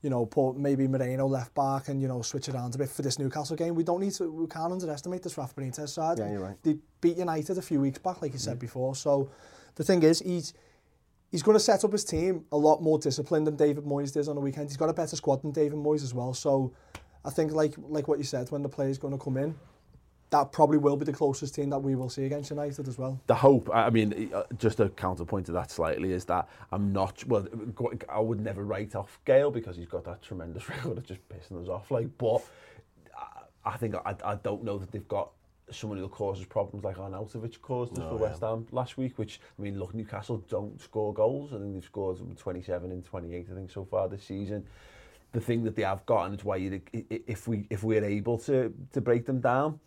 you 0.06 0.10
know, 0.10 0.24
put 0.24 0.52
maybe 0.56 0.86
Moreno 0.86 1.26
left 1.26 1.52
back 1.52 1.88
and, 1.88 2.00
you 2.00 2.06
know, 2.06 2.22
switch 2.22 2.48
around 2.48 2.72
a 2.76 2.78
bit 2.78 2.88
for 2.88 3.02
this 3.02 3.18
Newcastle 3.18 3.56
game. 3.56 3.74
We 3.74 3.82
don't 3.82 3.98
need 3.98 4.12
to, 4.12 4.30
we 4.30 4.46
can't 4.46 4.72
underestimate 4.72 5.20
this 5.24 5.36
Rafa 5.36 5.60
Benitez 5.60 5.88
side. 5.88 6.20
Yeah, 6.20 6.30
you're 6.30 6.40
right. 6.42 6.54
They 6.62 6.76
beat 7.00 7.16
United 7.16 7.58
a 7.58 7.60
few 7.62 7.80
weeks 7.80 7.98
back, 7.98 8.22
like 8.22 8.32
you 8.32 8.38
said 8.38 8.50
yeah. 8.52 8.60
before. 8.60 8.94
So 8.94 9.28
the 9.74 9.82
thing 9.82 10.04
is, 10.04 10.20
he's, 10.20 10.54
he's 11.32 11.42
going 11.42 11.56
to 11.56 11.60
set 11.60 11.82
up 11.84 11.90
his 11.90 12.04
team 12.04 12.44
a 12.52 12.56
lot 12.56 12.82
more 12.82 13.00
disciplined 13.00 13.48
than 13.48 13.56
David 13.56 13.82
Moyes 13.82 14.14
does 14.14 14.28
on 14.28 14.36
the 14.36 14.40
weekend. 14.40 14.68
He's 14.68 14.76
got 14.76 14.88
a 14.90 14.94
better 14.94 15.16
squad 15.16 15.42
than 15.42 15.50
David 15.50 15.76
Moyes 15.76 16.04
as 16.04 16.14
well. 16.14 16.34
So 16.34 16.72
I 17.24 17.30
think, 17.30 17.50
like 17.50 17.74
like 17.76 18.06
what 18.06 18.18
you 18.18 18.24
said, 18.24 18.48
when 18.52 18.62
the 18.62 18.68
player's 18.68 18.98
going 18.98 19.12
to 19.12 19.18
come 19.18 19.36
in, 19.36 19.56
that 20.30 20.52
probably 20.52 20.78
will 20.78 20.96
be 20.96 21.04
the 21.04 21.12
closest 21.12 21.54
team 21.54 21.70
that 21.70 21.78
we 21.78 21.94
will 21.94 22.08
see 22.08 22.24
against 22.24 22.50
United 22.50 22.88
as 22.88 22.98
well. 22.98 23.20
The 23.26 23.34
hope, 23.34 23.70
I 23.72 23.90
mean, 23.90 24.30
uh, 24.34 24.42
just 24.58 24.80
a 24.80 24.88
counterpoint 24.88 25.46
to 25.46 25.52
that 25.52 25.70
slightly 25.70 26.12
is 26.12 26.24
that 26.24 26.48
I'm 26.72 26.92
not, 26.92 27.24
well, 27.26 27.46
uh, 27.82 27.88
I 28.08 28.18
would 28.20 28.40
never 28.40 28.64
write 28.64 28.96
off 28.96 29.20
Gale 29.24 29.50
because 29.50 29.76
he's 29.76 29.86
got 29.86 30.04
that 30.04 30.22
tremendous 30.22 30.68
record 30.68 30.98
of 30.98 31.04
just 31.06 31.20
pissing 31.28 31.62
us 31.62 31.68
off, 31.68 31.90
like, 31.90 32.08
but 32.18 32.36
uh, 33.16 33.40
I 33.64 33.76
think 33.76 33.94
I, 33.94 34.14
I 34.24 34.34
don't 34.36 34.64
know 34.64 34.78
that 34.78 34.90
they've 34.90 35.06
got 35.08 35.30
someone 35.70 35.98
who 35.98 36.08
causes 36.08 36.44
problems 36.46 36.84
like 36.84 36.96
Arnautovic 36.96 37.60
caused 37.60 37.92
us 37.94 37.98
no, 37.98 38.10
for 38.10 38.14
yeah. 38.22 38.30
West 38.30 38.40
Ham 38.42 38.66
last 38.72 38.96
week, 38.98 39.18
which, 39.18 39.40
I 39.58 39.62
mean, 39.62 39.78
look, 39.78 39.94
Newcastle 39.94 40.38
don't 40.48 40.80
score 40.80 41.12
goals. 41.12 41.52
I 41.52 41.58
think 41.58 41.74
they've 41.74 41.84
scored 41.84 42.18
27 42.36 42.90
and 42.90 43.04
28, 43.04 43.46
I 43.50 43.54
think, 43.54 43.70
so 43.70 43.84
far 43.84 44.08
this 44.08 44.22
season. 44.24 44.64
The 45.32 45.40
thing 45.40 45.64
that 45.64 45.74
they 45.74 45.82
have 45.82 46.06
got, 46.06 46.24
and 46.26 46.34
it's 46.34 46.44
why 46.44 46.70
if 47.10 47.46
we 47.48 47.66
if 47.68 47.82
we're 47.82 48.02
able 48.04 48.38
to 48.38 48.72
to 48.92 49.00
break 49.02 49.26
them 49.26 49.40
down, 49.40 49.78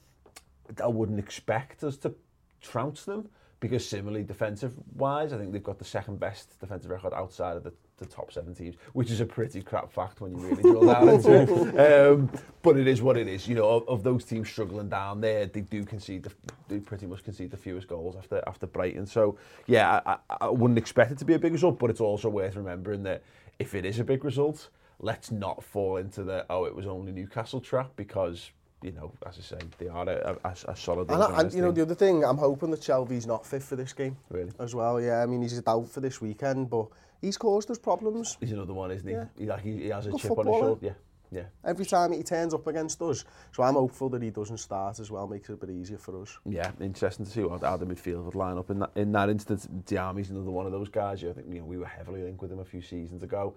I 0.84 0.88
wouldn't 0.88 1.20
expect 1.20 1.84
us 1.84 1.98
to 1.98 2.14
trounce 2.62 3.04
them 3.06 3.30
because 3.60 3.88
similarly 3.88 4.24
defensive 4.24 4.74
wise 4.96 5.34
I 5.34 5.38
think 5.38 5.52
they've 5.52 5.64
got 5.64 5.80
the 5.80 5.86
second 5.86 6.20
best 6.20 6.60
defensive 6.60 6.92
record 6.92 7.14
outside 7.14 7.58
of 7.58 7.64
the, 7.64 7.74
the 7.98 8.06
top 8.06 8.32
seven 8.32 8.54
teams 8.54 8.76
which 8.94 9.10
is 9.10 9.22
a 9.22 9.26
pretty 9.26 9.62
crap 9.62 9.92
fact 9.92 10.20
when 10.22 10.32
you 10.32 10.38
really 10.38 10.62
drill 10.62 10.86
down 10.86 11.08
into 11.08 11.34
it 11.34 12.08
um, 12.10 12.30
but 12.62 12.78
it 12.78 12.88
is 12.88 13.02
what 13.02 13.18
it 13.18 13.28
is 13.28 13.48
you 13.48 13.56
know 13.56 13.68
of, 13.70 13.88
of 13.88 14.04
those 14.04 14.24
teams 14.26 14.50
struggling 14.50 14.90
down 14.90 15.22
there 15.22 15.46
they 15.46 15.62
do 15.62 15.84
concede 15.86 16.24
the, 16.24 16.32
they 16.68 16.80
pretty 16.80 17.06
much 17.08 17.24
concede 17.24 17.50
the 17.52 17.58
fewest 17.58 17.88
goals 17.88 18.16
after 18.18 18.44
after 18.46 18.68
Brighton 18.68 19.06
so 19.06 19.38
yeah 19.66 20.00
I, 20.06 20.18
I 20.42 20.50
wouldn't 20.50 20.78
expect 20.78 21.12
it 21.12 21.18
to 21.20 21.26
be 21.26 21.34
a 21.34 21.40
big 21.40 21.54
result 21.54 21.80
but 21.80 21.90
it's 21.90 22.02
also 22.02 22.30
worth 22.30 22.56
remembering 22.58 23.04
that 23.04 23.24
if 23.58 23.74
it 23.74 23.86
is 23.86 24.00
a 24.00 24.04
big 24.04 24.24
result 24.24 24.70
let's 25.00 25.32
not 25.32 25.64
fall 25.64 25.96
into 25.98 26.24
the 26.24 26.46
oh 26.50 26.66
it 26.66 26.76
was 26.76 26.88
only 26.88 27.12
Newcastle 27.14 27.62
trap 27.62 27.92
because 27.96 28.52
you 28.82 28.92
know, 28.92 29.12
as 29.26 29.38
I 29.38 29.42
say, 29.42 29.58
they 29.78 29.88
are 29.88 30.08
a, 30.10 30.38
a, 30.44 30.72
a 30.72 30.76
solid... 30.76 31.10
And, 31.12 31.22
and 31.24 31.54
you 31.54 31.62
know, 31.62 31.72
the 31.72 31.82
other 31.82 31.96
thing, 31.96 32.24
I'm 32.24 32.38
hoping 32.38 32.72
that 32.72 32.82
Shelby's 32.84 33.28
not 33.28 33.46
fit 33.46 33.62
for 33.62 33.76
this 33.76 33.94
game. 33.94 34.18
Really? 34.30 34.52
As 34.60 34.74
well, 34.74 35.02
yeah. 35.02 35.22
I 35.22 35.26
mean, 35.26 35.42
he's 35.42 35.62
out 35.68 35.90
for 35.90 36.00
this 36.00 36.22
weekend, 36.22 36.70
but 36.70 36.88
he's 37.22 37.38
caused 37.38 37.70
us 37.72 37.78
problems. 37.80 38.38
He's 38.40 38.52
another 38.52 38.74
one, 38.74 38.92
isn't 38.92 39.08
he? 39.08 39.14
Yeah. 39.14 39.26
He, 39.38 39.46
like, 39.46 39.62
he, 39.64 39.78
he 39.84 39.88
has 39.90 40.08
a 40.08 40.12
Good 40.12 40.22
chip 40.22 40.32
on 40.38 40.48
his 40.48 40.56
shoulder. 40.56 40.80
Yeah. 40.86 40.92
Yeah. 41.32 41.44
Every 41.64 41.86
time 41.86 42.12
he 42.14 42.24
turns 42.24 42.56
up 42.56 42.66
against 42.66 43.00
us. 43.04 43.24
So 43.52 43.62
I'm 43.62 43.76
hopeful 43.76 44.10
that 44.10 44.22
he 44.24 44.32
doesn't 44.32 44.58
start 44.58 45.00
as 45.00 45.12
well, 45.12 45.28
makes 45.28 45.48
it 45.50 45.54
a 45.54 45.58
bit 45.58 45.70
easier 45.70 46.00
for 46.00 46.20
us. 46.24 46.36
Yeah, 46.44 46.72
interesting 46.82 47.24
to 47.26 47.32
see 47.32 47.44
what 47.44 47.64
Adam 47.64 47.94
midfield 47.94 48.24
would 48.26 48.34
line 48.34 48.58
up 48.58 48.72
in 48.72 48.80
that, 48.80 48.90
in 48.96 49.12
that 49.12 49.30
instance. 49.30 49.68
Diami's 49.86 50.32
another 50.32 50.50
one 50.50 50.66
of 50.66 50.72
those 50.72 50.90
guys. 50.90 51.24
I 51.24 51.34
think 51.34 51.48
you 51.52 51.60
know, 51.60 51.66
we 51.66 51.78
were 51.78 51.86
heavily 51.86 52.24
linked 52.24 52.42
with 52.42 52.52
him 52.52 52.58
a 52.60 52.66
few 52.66 52.82
seasons 52.82 53.22
ago 53.22 53.54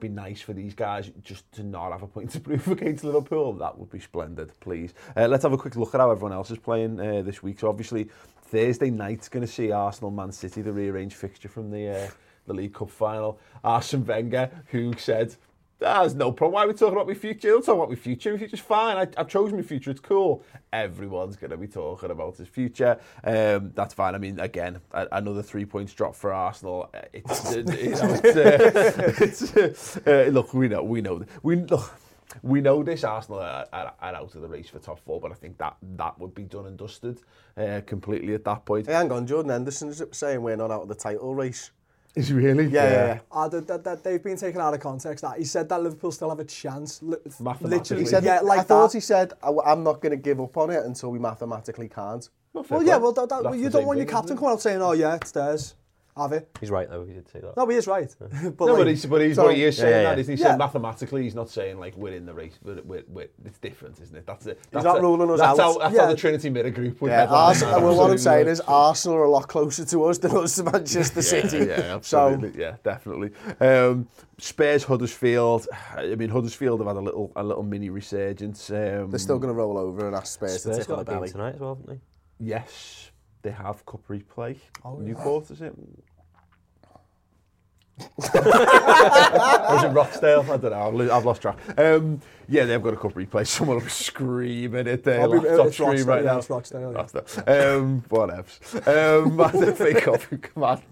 be 0.00 0.08
nice 0.08 0.40
for 0.40 0.54
these 0.54 0.74
guys 0.74 1.10
just 1.22 1.50
to 1.52 1.62
not 1.62 1.92
have 1.92 2.02
a 2.02 2.06
point 2.06 2.30
to 2.32 2.40
prove 2.40 2.66
against 2.68 3.04
Liverpool. 3.04 3.52
That 3.52 3.78
would 3.78 3.90
be 3.90 4.00
splendid, 4.00 4.58
please. 4.60 4.94
Uh, 5.16 5.28
let's 5.28 5.42
have 5.42 5.52
a 5.52 5.58
quick 5.58 5.76
look 5.76 5.94
at 5.94 6.00
how 6.00 6.10
everyone 6.10 6.32
else 6.32 6.50
is 6.50 6.58
playing 6.58 6.98
uh, 6.98 7.22
this 7.22 7.42
week. 7.42 7.60
So 7.60 7.68
obviously 7.68 8.08
Thursday 8.46 8.90
night's 8.90 9.28
going 9.28 9.46
to 9.46 9.52
see 9.52 9.70
Arsenal 9.70 10.10
Man 10.10 10.32
City, 10.32 10.62
the 10.62 10.72
rearranged 10.72 11.14
fixture 11.16 11.48
from 11.48 11.70
the 11.70 11.88
uh, 12.04 12.08
the 12.46 12.54
League 12.54 12.74
Cup 12.74 12.90
final. 12.90 13.38
Arsene 13.62 14.04
Wenger, 14.04 14.50
who 14.70 14.92
said 14.96 15.36
Ah, 15.82 16.00
there's 16.00 16.14
no 16.14 16.30
problem. 16.30 16.54
Why 16.54 16.64
are 16.64 16.68
we 16.68 16.74
talking 16.74 16.92
about 16.92 17.08
my 17.08 17.14
future? 17.14 17.48
We'll 17.52 17.62
talk 17.62 17.76
about 17.76 17.88
my 17.88 17.94
future. 17.94 18.32
My 18.32 18.38
future's 18.38 18.60
fine. 18.60 18.98
I, 18.98 19.06
I 19.18 19.24
chose 19.24 19.50
my 19.52 19.62
future. 19.62 19.90
It's 19.90 20.00
cool. 20.00 20.42
Everyone's 20.72 21.36
going 21.36 21.52
to 21.52 21.56
be 21.56 21.68
talking 21.68 22.10
about 22.10 22.36
his 22.36 22.48
future. 22.48 22.98
Um, 23.24 23.72
that's 23.74 23.94
fine. 23.94 24.14
I 24.14 24.18
mean, 24.18 24.38
again, 24.40 24.80
a, 24.92 25.08
another 25.12 25.42
three 25.42 25.64
points 25.64 25.94
drop 25.94 26.14
for 26.14 26.34
Arsenal. 26.34 26.90
Uh, 26.92 27.00
it's, 27.14 27.52
uh, 27.54 27.58
you 27.58 27.64
know, 27.90 28.20
it's, 28.22 28.36
uh, 28.36 29.46
it's 29.60 29.96
uh, 30.06 30.24
uh, 30.26 30.30
look, 30.30 30.52
we 30.52 30.68
know, 30.68 30.82
we 30.82 31.00
know, 31.00 31.24
we 31.42 31.56
look. 31.56 31.90
We 32.42 32.60
know 32.60 32.84
this 32.84 33.02
Arsenal 33.02 33.40
are, 33.40 33.66
are, 33.72 33.92
are 34.00 34.14
out 34.14 34.34
of 34.36 34.40
the 34.40 34.46
race 34.46 34.68
for 34.68 34.78
top 34.78 35.00
four, 35.00 35.18
but 35.18 35.32
I 35.32 35.34
think 35.34 35.58
that 35.58 35.74
that 35.96 36.16
would 36.20 36.32
be 36.32 36.44
done 36.44 36.66
and 36.66 36.78
dusted 36.78 37.20
uh, 37.56 37.80
completely 37.84 38.34
at 38.34 38.44
that 38.44 38.64
point. 38.64 38.86
Hey, 38.86 38.92
hang 38.92 39.10
on, 39.10 39.26
Jordan 39.26 39.50
Henderson 39.50 39.88
is 39.88 40.00
saying 40.12 40.40
we're 40.40 40.54
not 40.54 40.70
out 40.70 40.82
of 40.82 40.88
the 40.88 40.94
title 40.94 41.34
race. 41.34 41.72
Is 42.16 42.28
he 42.28 42.34
really? 42.34 42.64
Yeah, 42.66 42.70
yeah. 42.82 42.90
yeah. 42.90 43.06
yeah. 43.06 43.60
And 43.70 43.70
uh, 43.86 43.94
they've 43.96 44.22
been 44.22 44.36
taken 44.36 44.60
out 44.60 44.74
of 44.74 44.80
context. 44.80 45.22
That 45.22 45.38
he 45.38 45.44
said 45.44 45.68
that 45.68 45.82
Liverpool 45.82 46.10
still 46.12 46.28
have 46.28 46.40
a 46.40 46.44
chance. 46.44 47.02
Literally, 47.02 48.02
he 48.02 48.08
said, 48.08 48.24
yeah, 48.24 48.40
like 48.40 48.58
I 48.58 48.62
that. 48.62 48.68
thought 48.68 48.92
he 48.92 49.00
said, 49.00 49.32
I'm 49.42 49.82
not 49.84 50.00
going 50.00 50.10
to 50.10 50.16
give 50.16 50.40
up 50.40 50.56
on 50.56 50.70
it 50.70 50.84
until 50.84 51.10
we 51.12 51.18
mathematically 51.18 51.88
can't. 51.88 52.28
Well, 52.52 52.66
well 52.68 52.82
yeah, 52.82 52.96
well, 52.96 53.12
that, 53.12 53.28
that, 53.28 53.44
well 53.44 53.54
you 53.54 53.70
don't 53.70 53.86
want 53.86 53.98
your 53.98 54.08
captain 54.08 54.36
coming 54.36 54.50
out 54.52 54.60
saying, 54.60 54.82
oh 54.82 54.92
yeah, 54.92 55.14
it's 55.16 55.30
theirs. 55.30 55.74
have 56.22 56.32
it. 56.32 56.48
He's 56.60 56.70
right 56.70 56.88
though. 56.88 57.04
He 57.04 57.12
did 57.12 57.28
say 57.28 57.40
that. 57.40 57.56
No, 57.56 57.66
he 57.66 57.76
is 57.76 57.86
right. 57.86 58.08
Yeah. 58.20 58.48
but, 58.50 58.66
no, 58.66 58.72
like, 58.74 58.80
but 58.80 58.86
he's 58.88 59.06
but 59.06 59.20
he's 59.22 59.36
so, 59.36 59.44
what 59.44 59.54
he 59.54 59.64
is 59.64 59.76
saying 59.76 59.90
yeah, 59.90 59.96
yeah, 59.96 60.02
that 60.14 60.18
isn't 60.20 60.36
he? 60.36 60.40
Yeah. 60.40 60.46
Saying 60.48 60.58
mathematically, 60.58 61.22
he's 61.22 61.34
not 61.34 61.48
saying 61.48 61.78
like 61.78 61.96
we're 61.96 62.12
in 62.14 62.26
the 62.26 62.34
race. 62.34 62.58
We're, 62.62 62.80
we're, 62.82 63.02
we're 63.08 63.28
it's 63.44 63.58
different, 63.58 64.00
isn't 64.00 64.14
it? 64.16 64.26
That's 64.26 64.46
it. 64.46 64.58
That's 64.70 64.84
he's 64.84 64.92
not 64.92 64.98
a, 64.98 65.02
ruling 65.02 65.30
us 65.30 65.40
that's 65.40 65.58
out. 65.58 65.72
How, 65.74 65.78
that's 65.78 65.94
yeah. 65.94 66.00
how 66.02 66.06
the 66.08 66.16
Trinity 66.16 66.50
Mirror 66.50 66.70
Group 66.70 67.00
would. 67.00 67.10
Yeah, 67.10 67.26
Arsenal, 67.26 67.80
well, 67.82 67.96
what 67.96 68.10
I'm 68.10 68.18
saying 68.18 68.48
is 68.48 68.60
Arsenal 68.62 69.18
are 69.18 69.24
a 69.24 69.30
lot 69.30 69.48
closer 69.48 69.84
to 69.84 70.04
us 70.04 70.18
than 70.18 70.36
us 70.36 70.56
to 70.56 70.64
Manchester 70.64 71.22
City. 71.22 71.58
Yeah, 71.66 71.94
absolutely. 71.96 72.52
So, 72.54 72.58
yeah, 72.60 72.76
definitely. 72.82 73.30
Um, 73.60 74.08
Spurs 74.38 74.84
Huddersfield. 74.84 75.68
I 75.96 76.14
mean, 76.14 76.30
Huddersfield 76.30 76.80
have 76.80 76.86
had 76.86 76.96
a 76.96 77.00
little 77.00 77.32
a 77.36 77.44
little 77.44 77.62
mini 77.62 77.90
resurgence. 77.90 78.70
Um, 78.70 79.10
They're 79.10 79.18
still 79.18 79.38
going 79.38 79.52
to 79.52 79.58
roll 79.58 79.78
over 79.78 80.06
and 80.06 80.14
ask 80.16 80.34
Spurs, 80.34 80.62
Spurs 80.62 80.76
to 80.78 80.82
take 80.84 80.90
on 80.92 80.98
a 81.00 81.04
belly 81.04 81.28
tonight 81.28 81.54
as 81.54 81.60
well, 81.60 81.76
haven't 81.76 81.88
they? 81.88 82.00
Yes, 82.42 83.10
they 83.42 83.50
have 83.50 83.84
cup 83.84 84.00
replay. 84.08 84.56
Oh, 84.82 84.96
Newport 84.96 85.44
yeah. 85.50 85.52
is 85.54 85.60
it? 85.60 85.74
was 88.16 89.84
it 89.84 89.88
Rochdale? 89.88 90.42
I 90.42 90.56
don't 90.56 90.62
know. 90.64 91.12
I've, 91.14 91.24
lost 91.24 91.42
track. 91.42 91.56
Um, 91.78 92.20
yeah, 92.48 92.64
they've 92.64 92.82
got 92.82 92.94
a 92.94 92.96
cup 92.96 93.14
replays. 93.14 93.46
Someone 93.48 93.76
will 93.76 93.84
be 93.84 93.90
screaming 93.90 94.88
at 94.88 95.04
their 95.04 95.20
I'll 95.22 95.40
be, 95.66 95.72
screen 95.72 96.04
right 96.06 96.24
now. 96.24 96.38
It's 96.38 96.50
Rochdale. 96.50 96.92
Yeah. 96.92 97.00
Um, 97.52 98.02
whatevs. 98.08 98.74
Um, 98.86 99.30
come 100.40 100.64
on, 100.64 100.82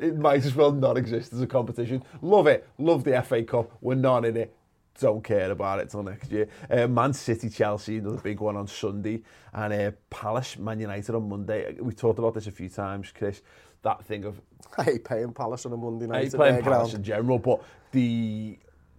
it 0.00 0.16
might 0.18 0.44
as 0.44 0.54
well 0.54 0.72
not 0.72 0.96
exist 0.98 1.32
as 1.32 1.40
a 1.40 1.46
competition. 1.46 2.02
Love 2.22 2.46
it. 2.46 2.66
Love 2.78 3.04
the 3.04 3.20
FA 3.22 3.42
Cup. 3.42 3.70
We're 3.80 3.94
not 3.94 4.24
in 4.24 4.36
it. 4.36 4.54
don't 4.98 5.22
care 5.22 5.50
about 5.50 5.80
it 5.80 5.90
till 5.90 6.02
next 6.02 6.30
year. 6.30 6.48
Uh, 6.70 6.86
Man 6.86 7.12
City, 7.12 7.48
Chelsea, 7.48 7.98
another 7.98 8.16
big 8.20 8.40
one 8.40 8.56
on 8.56 8.66
Sunday. 8.66 9.22
And 9.52 9.72
uh, 9.72 9.92
Palace, 10.10 10.58
Man 10.58 10.80
United 10.80 11.14
on 11.14 11.28
Monday. 11.28 11.70
Uh, 11.78 11.84
We 11.84 11.94
talked 11.94 12.18
about 12.18 12.34
this 12.34 12.46
a 12.46 12.50
few 12.52 12.68
times, 12.68 13.12
Chris. 13.16 13.42
That 13.82 14.04
thing 14.04 14.24
of... 14.24 14.40
I 14.78 14.84
hate 14.84 15.04
playing 15.04 15.32
Palace 15.34 15.66
on 15.66 15.72
a 15.72 15.76
Monday 15.76 16.06
night. 16.06 16.18
I 16.18 16.22
hate 16.24 16.32
playing 16.32 16.62
Palace 16.62 16.90
ground. 16.90 16.94
in 16.94 17.02
general, 17.04 17.38
but 17.38 17.62
the 17.92 18.58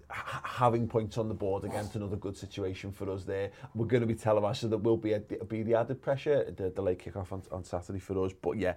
having 0.09 0.87
points 0.87 1.17
on 1.17 1.27
the 1.27 1.33
board 1.33 1.65
against 1.65 1.95
another 1.97 2.15
good 2.15 2.35
situation 2.37 2.93
for 2.93 3.09
us 3.11 3.25
there. 3.25 3.51
We're 3.75 3.87
going 3.87 3.99
to 3.99 4.07
be 4.07 4.15
televised, 4.15 4.61
so 4.61 4.69
there 4.69 4.77
will 4.77 4.95
be, 4.95 5.11
a, 5.11 5.19
be 5.19 5.63
the 5.63 5.73
added 5.75 6.01
pressure, 6.01 6.49
the 6.49 6.81
late 6.81 6.99
kick-off 6.99 7.33
on, 7.33 7.41
on 7.51 7.65
Saturday 7.65 7.99
for 7.99 8.23
us. 8.23 8.31
But 8.31 8.53
yeah, 8.55 8.75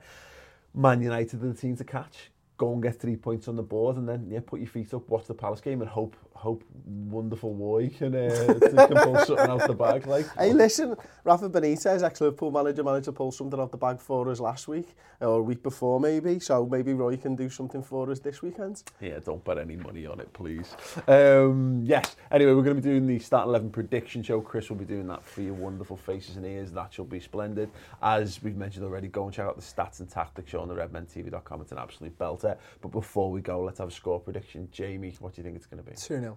Man 0.74 1.00
United 1.00 1.40
are 1.44 1.52
the 1.52 1.54
team 1.54 1.76
to 1.76 1.84
catch. 1.84 2.32
Go 2.58 2.72
and 2.72 2.82
get 2.82 3.00
three 3.00 3.14
points 3.14 3.46
on 3.46 3.54
the 3.54 3.62
board 3.62 3.94
and 3.96 4.08
then 4.08 4.26
yeah, 4.28 4.40
put 4.44 4.58
your 4.58 4.68
feet 4.68 4.92
up, 4.92 5.08
watch 5.08 5.26
the 5.26 5.34
Palace 5.34 5.60
game 5.60 5.80
and 5.80 5.88
hope 5.88 6.16
hope 6.40 6.64
wonderful 6.86 7.54
Roy 7.54 7.90
can, 7.90 8.14
uh, 8.14 8.54
can 8.60 8.96
pull 8.98 9.16
something 9.18 9.46
out 9.48 9.66
the 9.66 9.74
bag. 9.78 10.06
Like, 10.06 10.26
hey, 10.36 10.52
listen, 10.54 10.96
Rafa 11.24 11.50
Benitez, 11.50 12.02
ex-Liverpool 12.02 12.50
manager, 12.50 12.82
managed 12.82 13.04
to 13.04 13.12
pull 13.12 13.30
something 13.30 13.60
out 13.60 13.70
the 13.70 13.76
bag 13.76 14.00
for 14.00 14.28
us 14.30 14.40
last 14.40 14.66
week 14.66 14.88
or 15.20 15.42
week 15.42 15.62
before 15.62 16.00
maybe. 16.00 16.40
So 16.40 16.66
maybe 16.66 16.94
Roy 16.94 17.16
can 17.18 17.36
do 17.36 17.48
something 17.50 17.82
for 17.82 18.10
us 18.10 18.18
this 18.20 18.40
weekend. 18.42 18.82
Yeah, 19.02 19.18
don't 19.18 19.44
bet 19.44 19.58
any 19.58 19.76
money 19.76 20.06
on 20.06 20.18
it, 20.18 20.32
please. 20.32 20.74
Um, 21.06 21.82
yes. 21.84 22.16
Anyway, 22.30 22.52
we're 22.52 22.62
going 22.62 22.76
to 22.76 22.82
be 22.82 22.88
doing 22.88 23.06
the 23.06 23.18
start 23.18 23.46
eleven 23.46 23.68
prediction 23.70 24.22
show. 24.22 24.40
Chris 24.40 24.70
will 24.70 24.76
be 24.78 24.84
doing 24.86 25.06
that 25.08 25.22
for 25.22 25.42
your 25.42 25.54
wonderful 25.54 25.96
faces 25.98 26.36
and 26.36 26.46
ears. 26.46 26.72
That 26.72 26.92
shall 26.92 27.04
be 27.04 27.20
splendid. 27.20 27.70
As 28.02 28.42
we've 28.42 28.56
mentioned 28.56 28.84
already, 28.86 29.08
go 29.08 29.24
and 29.24 29.32
check 29.32 29.44
out 29.46 29.56
the 29.56 29.62
stats 29.62 30.00
and 30.00 30.08
tactics 30.08 30.50
show 30.50 30.60
on 30.60 30.68
the 30.68 30.74
RedmenTV.com. 30.74 31.60
It's 31.60 31.72
an 31.72 31.78
absolute 31.78 32.18
belter. 32.18 32.56
But 32.80 32.92
before 32.92 33.30
we 33.30 33.42
go, 33.42 33.60
let's 33.60 33.78
have 33.78 33.88
a 33.88 33.92
score 33.92 34.18
prediction. 34.18 34.68
Jamie, 34.72 35.14
what 35.20 35.34
do 35.34 35.42
you 35.42 35.44
think 35.44 35.56
it's 35.56 35.66
going 35.66 35.82
to 35.84 35.88
be? 35.88 35.96
Two 35.96 36.20
0 36.20 36.29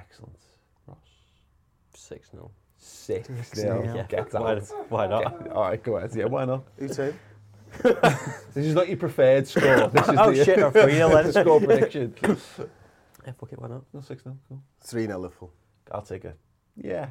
Excellent. 0.00 0.38
Ross. 0.86 0.98
6 1.94 2.30
0. 2.30 2.50
6 2.78 3.28
0. 3.54 4.06
Get 4.08 4.32
why, 4.32 4.52
out. 4.54 4.62
Why 4.90 5.06
not? 5.06 5.48
all 5.52 5.62
right, 5.64 5.82
go 5.82 5.96
ahead. 5.96 6.14
Yeah, 6.14 6.24
why 6.24 6.46
not? 6.46 6.64
You 6.80 6.88
too? 6.88 7.14
this 7.82 8.66
is 8.66 8.74
not 8.74 8.88
your 8.88 8.96
preferred 8.96 9.46
score. 9.46 9.86
This 9.88 10.08
is 10.08 10.16
oh 10.18 10.32
the, 10.32 10.44
shit, 10.44 10.58
I'm 10.58 10.72
real 10.72 11.08
then. 11.10 11.32
score 11.32 11.60
prediction. 11.60 12.14
yeah, 12.22 12.34
fuck 13.38 13.52
it, 13.52 13.60
why 13.60 13.68
not? 13.68 13.82
No, 13.92 14.00
6 14.00 14.22
0. 14.22 14.38
Cool. 14.48 14.62
3 14.82 15.04
0 15.06 15.18
Liverpool. 15.18 15.52
I'll 15.92 16.02
take 16.02 16.24
it. 16.24 16.38
Yeah. 16.76 17.10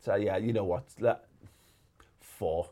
So, 0.00 0.14
yeah, 0.16 0.36
you 0.36 0.52
know 0.52 0.64
what? 0.64 0.86
That, 1.00 1.24
four. 2.20 2.68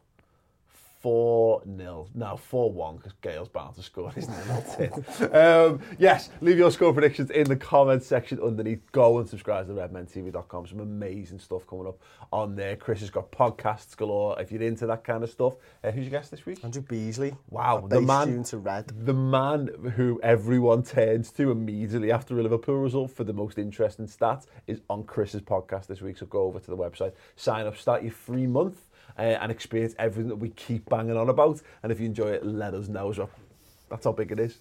4 1.07 1.63
0. 1.79 2.09
now 2.17 2.35
4 2.35 2.73
1 2.73 2.97
because 2.97 3.13
Gail's 3.23 3.49
bound 3.49 3.77
to 3.77 3.83
score, 3.85 4.11
isn't 4.17 4.29
it? 4.35 4.47
That's 4.49 4.75
it. 4.81 5.33
Um, 5.37 5.79
yes, 6.01 6.31
leave 6.41 6.59
your 6.59 6.73
score 6.73 6.93
predictions 6.93 7.31
in 7.31 7.45
the 7.49 7.55
comments 7.55 8.09
section 8.09 8.41
underneath. 8.43 8.81
Go 8.91 9.19
and 9.21 9.29
subscribe 9.29 9.69
to 9.69 9.73
redmentv.com. 9.75 10.67
Some 10.67 10.81
amazing 10.81 11.39
stuff 11.39 11.65
coming 11.69 11.87
up 11.87 12.03
on 12.33 12.57
there. 12.57 12.75
Chris 12.75 12.99
has 12.99 13.11
got 13.11 13.31
podcasts 13.31 13.97
galore 13.97 14.35
if 14.41 14.51
you're 14.51 14.63
into 14.63 14.85
that 14.89 15.05
kind 15.05 15.23
of 15.23 15.31
stuff. 15.31 15.55
Uh, 15.85 15.93
who's 15.93 16.09
your 16.09 16.11
guest 16.11 16.33
this 16.33 16.45
week? 16.45 16.59
Andrew 16.65 16.83
Beasley. 16.83 17.37
Wow, 17.51 17.87
the 17.87 18.01
man, 18.01 18.43
to 18.43 18.59
red. 18.59 18.89
the 19.07 19.15
man 19.15 19.69
who 19.95 20.19
everyone 20.25 20.83
turns 20.83 21.31
to 21.35 21.53
immediately 21.53 22.11
after 22.11 22.37
a 22.37 22.43
Liverpool 22.43 22.79
result 22.79 23.13
for 23.13 23.23
the 23.23 23.33
most 23.33 23.59
interesting 23.59 24.09
stats 24.09 24.47
is 24.67 24.81
on 24.91 25.05
Chris's 25.05 25.43
podcast 25.43 25.87
this 25.87 26.01
week. 26.01 26.19
So 26.19 26.27
go 26.27 26.43
over 26.43 26.59
to 26.59 26.67
the 26.71 26.77
website, 26.77 27.13
sign 27.37 27.65
up, 27.67 27.77
start 27.77 28.03
your 28.03 28.11
free 28.11 28.49
month. 28.49 28.86
uh, 29.19 29.23
and 29.23 29.51
experience 29.51 29.95
everything 29.99 30.29
that 30.29 30.37
we 30.37 30.51
keep 30.51 30.89
banging 30.89 31.17
on 31.17 31.29
about. 31.29 31.61
And 31.83 31.93
if 31.93 32.01
you 32.01 32.07
enjoy 32.07 32.29
it, 32.29 32.45
let 32.45 32.75
us 32.75 32.89
know 32.89 33.11
as 33.11 33.19
well. 33.19 33.31
That's 33.91 34.05
how 34.05 34.13
big 34.13 34.33
it 34.33 34.41
is 34.41 34.59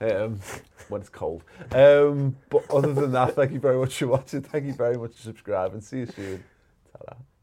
um, 0.00 0.38
when 0.88 1.00
it's 1.00 1.10
cold. 1.10 1.42
Um, 1.72 2.36
but 2.50 2.70
other 2.70 2.92
than 2.92 3.12
that, 3.12 3.34
thank 3.34 3.52
you 3.52 3.60
very 3.60 3.78
much 3.78 3.94
for 3.96 4.08
watching. 4.08 4.42
Thank 4.42 4.66
you 4.66 4.74
very 4.74 4.96
much 4.96 5.12
for 5.14 5.22
subscribing. 5.22 5.80
See 5.80 5.98
you 5.98 6.06
soon. 6.06 6.44
ta 6.92 7.14
-ra. 7.14 7.35